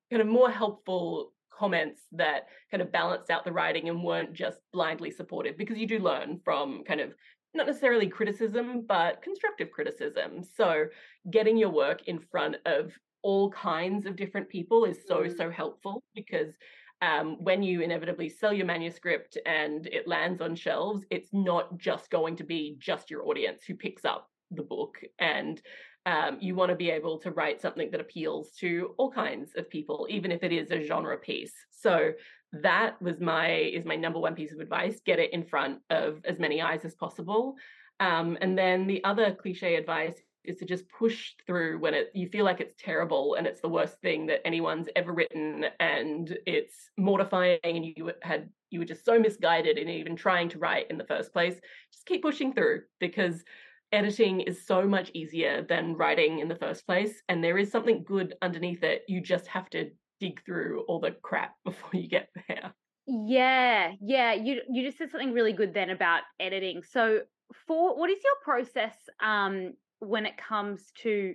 kind 0.09 0.21
of 0.21 0.27
more 0.29 0.49
helpful 0.49 1.33
comments 1.59 2.01
that 2.13 2.47
kind 2.71 2.81
of 2.81 2.91
balanced 2.91 3.29
out 3.29 3.43
the 3.43 3.51
writing 3.51 3.89
and 3.89 4.03
weren't 4.03 4.33
just 4.33 4.59
blindly 4.71 5.11
supportive 5.11 5.57
because 5.57 5.77
you 5.77 5.87
do 5.87 5.99
learn 5.99 6.39
from 6.45 6.83
kind 6.85 7.01
of 7.01 7.13
not 7.53 7.67
necessarily 7.67 8.07
criticism, 8.07 8.85
but 8.87 9.21
constructive 9.21 9.69
criticism. 9.71 10.43
So 10.57 10.85
getting 11.29 11.57
your 11.57 11.71
work 11.71 12.07
in 12.07 12.19
front 12.19 12.55
of 12.65 12.93
all 13.21 13.49
kinds 13.51 14.05
of 14.05 14.15
different 14.15 14.47
people 14.47 14.85
is 14.85 14.97
so, 15.07 15.23
Mm. 15.23 15.37
so 15.37 15.49
helpful 15.49 16.03
because 16.15 16.53
um, 17.01 17.27
when 17.43 17.63
you 17.63 17.81
inevitably 17.81 18.29
sell 18.29 18.53
your 18.53 18.65
manuscript 18.65 19.37
and 19.45 19.87
it 19.87 20.07
lands 20.07 20.41
on 20.41 20.55
shelves, 20.55 21.03
it's 21.09 21.29
not 21.33 21.77
just 21.77 22.09
going 22.09 22.35
to 22.37 22.43
be 22.43 22.75
just 22.77 23.09
your 23.09 23.25
audience 23.27 23.63
who 23.63 23.75
picks 23.75 24.05
up 24.05 24.29
the 24.51 24.63
book. 24.63 24.97
And 25.17 25.61
um, 26.05 26.37
you 26.39 26.55
want 26.55 26.69
to 26.69 26.75
be 26.75 26.89
able 26.89 27.19
to 27.19 27.31
write 27.31 27.61
something 27.61 27.91
that 27.91 28.01
appeals 28.01 28.51
to 28.59 28.93
all 28.97 29.11
kinds 29.11 29.51
of 29.55 29.69
people, 29.69 30.07
even 30.09 30.31
if 30.31 30.43
it 30.43 30.51
is 30.51 30.71
a 30.71 30.83
genre 30.83 31.17
piece. 31.17 31.53
So 31.71 32.11
that 32.51 33.01
was 33.01 33.19
my 33.19 33.49
is 33.49 33.85
my 33.85 33.95
number 33.95 34.19
one 34.19 34.35
piece 34.35 34.51
of 34.51 34.59
advice: 34.59 34.99
get 35.05 35.19
it 35.19 35.33
in 35.33 35.43
front 35.43 35.79
of 35.89 36.21
as 36.25 36.39
many 36.39 36.61
eyes 36.61 36.85
as 36.85 36.95
possible. 36.95 37.55
Um, 37.99 38.37
and 38.41 38.57
then 38.57 38.87
the 38.87 39.03
other 39.03 39.35
cliche 39.35 39.75
advice 39.75 40.21
is 40.45 40.57
to 40.57 40.65
just 40.65 40.89
push 40.89 41.33
through 41.45 41.79
when 41.79 41.93
it 41.93 42.11
you 42.13 42.27
feel 42.27 42.45
like 42.45 42.61
it's 42.61 42.73
terrible 42.77 43.35
and 43.35 43.45
it's 43.45 43.61
the 43.61 43.69
worst 43.69 43.99
thing 44.01 44.25
that 44.27 44.45
anyone's 44.45 44.87
ever 44.95 45.13
written 45.13 45.65
and 45.79 46.37
it's 46.45 46.89
mortifying 46.97 47.59
and 47.63 47.85
you 47.85 48.11
had 48.21 48.49
you 48.69 48.79
were 48.79 48.85
just 48.85 49.03
so 49.03 49.19
misguided 49.19 49.77
in 49.77 49.89
even 49.89 50.15
trying 50.15 50.47
to 50.47 50.59
write 50.59 50.89
in 50.89 50.97
the 50.97 51.03
first 51.03 51.33
place 51.33 51.59
just 51.91 52.05
keep 52.05 52.21
pushing 52.21 52.53
through 52.53 52.81
because 52.99 53.43
editing 53.91 54.41
is 54.41 54.65
so 54.65 54.87
much 54.87 55.11
easier 55.13 55.65
than 55.67 55.95
writing 55.95 56.39
in 56.39 56.47
the 56.47 56.55
first 56.55 56.85
place 56.85 57.21
and 57.29 57.43
there 57.43 57.57
is 57.57 57.71
something 57.71 58.03
good 58.03 58.35
underneath 58.41 58.83
it 58.83 59.03
you 59.07 59.21
just 59.21 59.47
have 59.47 59.69
to 59.69 59.89
dig 60.19 60.43
through 60.45 60.81
all 60.87 60.99
the 60.99 61.11
crap 61.21 61.53
before 61.65 61.91
you 61.93 62.07
get 62.07 62.29
there 62.47 62.73
Yeah, 63.05 63.93
yeah. 64.01 64.33
You 64.33 64.61
you 64.69 64.85
just 64.85 64.97
said 64.97 65.09
something 65.11 65.33
really 65.33 65.53
good 65.53 65.73
then 65.73 65.89
about 65.89 66.21
editing. 66.39 66.83
So 66.83 67.21
for 67.65 67.97
what 67.97 68.09
is 68.09 68.19
your 68.23 68.35
process 68.43 68.95
um 69.19 69.73
when 69.99 70.25
it 70.27 70.37
comes 70.37 70.91
to 71.01 71.33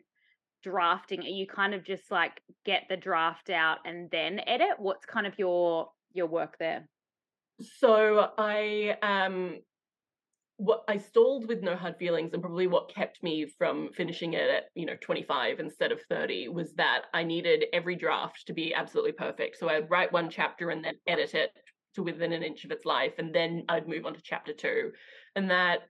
drafting? 0.62 1.20
Are 1.20 1.24
you 1.24 1.46
kind 1.46 1.74
of 1.74 1.84
just 1.84 2.10
like 2.10 2.40
get 2.64 2.84
the 2.88 2.96
draft 2.96 3.50
out 3.50 3.78
and 3.84 4.08
then 4.10 4.40
edit? 4.46 4.78
What's 4.78 5.04
kind 5.04 5.26
of 5.26 5.36
your 5.38 5.88
your 6.12 6.26
work 6.26 6.56
there? 6.60 6.88
So 7.80 8.30
I 8.38 8.96
um 9.02 9.58
what 10.56 10.84
I 10.86 10.98
stalled 10.98 11.48
with 11.48 11.62
no 11.62 11.74
hard 11.74 11.96
feelings 11.96 12.32
and 12.32 12.42
probably 12.42 12.68
what 12.68 12.94
kept 12.94 13.22
me 13.22 13.46
from 13.46 13.90
finishing 13.92 14.34
it 14.34 14.48
at, 14.48 14.64
you 14.74 14.86
know, 14.86 14.96
25 15.00 15.58
instead 15.58 15.90
of 15.90 16.00
30 16.08 16.48
was 16.48 16.72
that 16.74 17.02
I 17.12 17.24
needed 17.24 17.64
every 17.72 17.96
draft 17.96 18.46
to 18.46 18.52
be 18.52 18.72
absolutely 18.72 19.12
perfect. 19.12 19.58
So 19.58 19.68
I'd 19.68 19.90
write 19.90 20.12
one 20.12 20.30
chapter 20.30 20.70
and 20.70 20.84
then 20.84 20.94
edit 21.08 21.34
it 21.34 21.50
to 21.96 22.02
within 22.02 22.32
an 22.32 22.42
inch 22.42 22.64
of 22.64 22.70
its 22.70 22.84
life 22.84 23.14
and 23.18 23.34
then 23.34 23.64
I'd 23.68 23.88
move 23.88 24.06
on 24.06 24.14
to 24.14 24.22
chapter 24.22 24.52
2. 24.52 24.92
And 25.34 25.50
that 25.50 25.80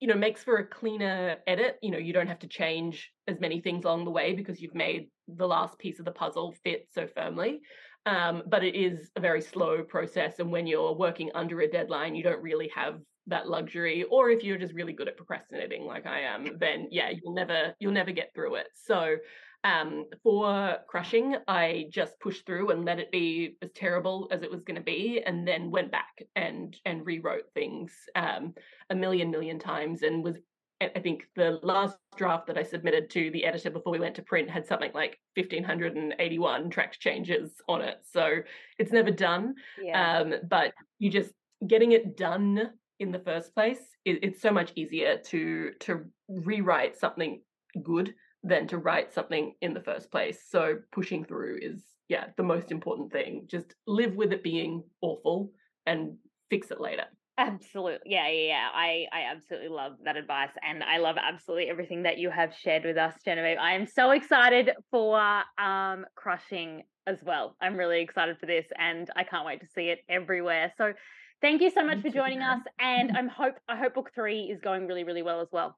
you 0.00 0.08
know 0.08 0.14
makes 0.14 0.42
for 0.42 0.56
a 0.56 0.66
cleaner 0.66 1.36
edit. 1.46 1.78
You 1.82 1.90
know, 1.90 1.98
you 1.98 2.12
don't 2.12 2.26
have 2.26 2.40
to 2.40 2.48
change 2.48 3.10
as 3.26 3.40
many 3.40 3.60
things 3.60 3.84
along 3.84 4.04
the 4.04 4.10
way 4.10 4.34
because 4.34 4.60
you've 4.60 4.74
made 4.74 5.08
the 5.26 5.46
last 5.46 5.78
piece 5.78 5.98
of 5.98 6.04
the 6.04 6.12
puzzle 6.12 6.54
fit 6.64 6.86
so 6.92 7.06
firmly. 7.06 7.60
Um, 8.04 8.42
but 8.46 8.62
it 8.62 8.76
is 8.76 9.10
a 9.16 9.20
very 9.20 9.40
slow 9.40 9.82
process. 9.82 10.38
And 10.38 10.52
when 10.52 10.66
you're 10.66 10.94
working 10.94 11.30
under 11.34 11.60
a 11.60 11.68
deadline, 11.68 12.14
you 12.14 12.22
don't 12.22 12.42
really 12.42 12.70
have 12.74 13.00
that 13.26 13.48
luxury. 13.48 14.04
Or 14.04 14.30
if 14.30 14.42
you're 14.42 14.58
just 14.58 14.74
really 14.74 14.92
good 14.92 15.08
at 15.08 15.16
procrastinating 15.16 15.84
like 15.84 16.06
I 16.06 16.20
am, 16.20 16.58
then 16.58 16.88
yeah, 16.90 17.10
you'll 17.10 17.34
never 17.34 17.74
you'll 17.78 17.92
never 17.92 18.12
get 18.12 18.32
through 18.34 18.56
it. 18.56 18.68
So 18.74 19.16
um, 19.64 20.06
for 20.22 20.78
crushing, 20.86 21.36
I 21.48 21.86
just 21.90 22.18
pushed 22.20 22.46
through 22.46 22.70
and 22.70 22.84
let 22.84 23.00
it 23.00 23.10
be 23.10 23.56
as 23.62 23.70
terrible 23.74 24.28
as 24.30 24.42
it 24.42 24.50
was 24.50 24.62
going 24.62 24.76
to 24.76 24.82
be, 24.82 25.22
and 25.24 25.46
then 25.46 25.70
went 25.70 25.90
back 25.90 26.22
and 26.36 26.76
and 26.84 27.04
rewrote 27.04 27.52
things 27.54 27.92
um, 28.14 28.54
a 28.90 28.94
million 28.94 29.30
million 29.30 29.58
times, 29.58 30.02
and 30.02 30.22
was 30.22 30.36
I 30.80 31.00
think 31.00 31.26
the 31.34 31.58
last 31.62 31.96
draft 32.16 32.46
that 32.48 32.58
I 32.58 32.62
submitted 32.62 33.08
to 33.10 33.30
the 33.30 33.46
editor 33.46 33.70
before 33.70 33.92
we 33.92 33.98
went 33.98 34.14
to 34.16 34.22
print 34.22 34.50
had 34.50 34.66
something 34.66 34.90
like 34.92 35.18
1581 35.34 36.68
track 36.68 36.98
changes 36.98 37.50
on 37.66 37.80
it. 37.80 37.96
So 38.12 38.40
it's 38.78 38.92
never 38.92 39.10
done. 39.10 39.54
Yeah. 39.82 40.18
Um, 40.18 40.34
but 40.48 40.74
you 40.98 41.10
just 41.10 41.32
getting 41.66 41.92
it 41.92 42.16
done 42.16 42.72
in 42.98 43.12
the 43.12 43.18
first 43.20 43.54
place, 43.54 43.80
it, 44.04 44.20
it's 44.22 44.40
so 44.40 44.50
much 44.50 44.72
easier 44.74 45.18
to 45.26 45.72
to 45.80 46.04
rewrite 46.28 46.96
something 46.96 47.42
good 47.82 48.14
than 48.42 48.66
to 48.68 48.78
write 48.78 49.12
something 49.12 49.54
in 49.60 49.74
the 49.74 49.82
first 49.82 50.10
place. 50.10 50.38
So 50.48 50.76
pushing 50.92 51.24
through 51.24 51.58
is 51.60 51.82
yeah, 52.08 52.26
the 52.36 52.42
most 52.42 52.70
important 52.70 53.12
thing. 53.12 53.46
Just 53.48 53.74
live 53.86 54.14
with 54.14 54.32
it 54.32 54.42
being 54.42 54.84
awful 55.00 55.50
and 55.86 56.16
fix 56.50 56.70
it 56.70 56.80
later. 56.80 57.04
Absolutely. 57.38 58.12
Yeah, 58.12 58.28
yeah, 58.28 58.46
yeah. 58.46 58.68
I, 58.72 59.06
I 59.12 59.20
absolutely 59.30 59.68
love 59.68 59.92
that 60.04 60.16
advice. 60.16 60.50
And 60.62 60.82
I 60.82 60.98
love 60.98 61.16
absolutely 61.20 61.68
everything 61.68 62.04
that 62.04 62.16
you 62.16 62.30
have 62.30 62.54
shared 62.54 62.84
with 62.84 62.96
us, 62.96 63.14
Genevieve. 63.24 63.58
I 63.60 63.74
am 63.74 63.86
so 63.86 64.12
excited 64.12 64.70
for 64.90 65.20
um 65.58 66.06
crushing 66.14 66.84
as 67.06 67.22
well. 67.22 67.56
I'm 67.60 67.76
really 67.76 68.00
excited 68.00 68.38
for 68.38 68.46
this 68.46 68.66
and 68.78 69.10
I 69.16 69.24
can't 69.24 69.46
wait 69.46 69.60
to 69.60 69.66
see 69.66 69.88
it 69.88 70.00
everywhere. 70.08 70.72
So 70.78 70.92
thank 71.40 71.62
you 71.62 71.70
so 71.70 71.84
much 71.84 72.02
for 72.02 72.10
joining 72.10 72.42
us. 72.42 72.60
And 72.78 73.16
I'm 73.16 73.28
hope 73.28 73.54
I 73.68 73.76
hope 73.76 73.94
book 73.94 74.10
three 74.14 74.44
is 74.44 74.60
going 74.60 74.86
really, 74.86 75.04
really 75.04 75.22
well 75.22 75.40
as 75.40 75.48
well. 75.52 75.76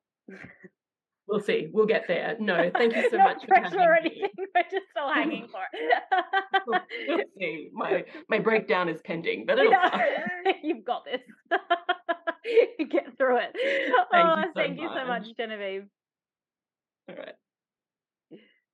We'll 1.28 1.40
see. 1.40 1.68
We'll 1.70 1.86
get 1.86 2.06
there. 2.08 2.36
No, 2.40 2.70
thank 2.74 2.96
you 2.96 3.08
so 3.10 3.18
much 3.18 3.44
for 3.46 3.54
having 3.54 3.78
or 3.78 3.94
anything. 3.94 4.30
Me. 4.38 4.46
We're 4.54 4.62
just 4.62 4.86
still 4.90 5.12
hanging 5.12 5.46
for 5.48 5.60
it. 5.72 6.02
we'll, 6.66 6.80
we'll, 7.06 7.18
see. 7.38 7.68
My 7.72 8.04
my 8.28 8.38
breakdown 8.38 8.88
is 8.88 9.00
pending, 9.02 9.44
but 9.46 9.58
it'll 9.58 9.72
you've 10.62 10.84
got 10.84 11.04
this. 11.04 11.20
Get 12.90 13.16
through 13.18 13.38
it. 13.38 13.56
Thank 14.10 14.28
oh, 14.28 14.38
you 14.38 14.44
so 14.44 14.52
thank 14.54 14.76
much. 14.76 14.82
you 14.82 14.88
so 14.94 15.06
much, 15.06 15.36
Genevieve. 15.36 15.84
All 17.10 17.16
right. 17.16 17.34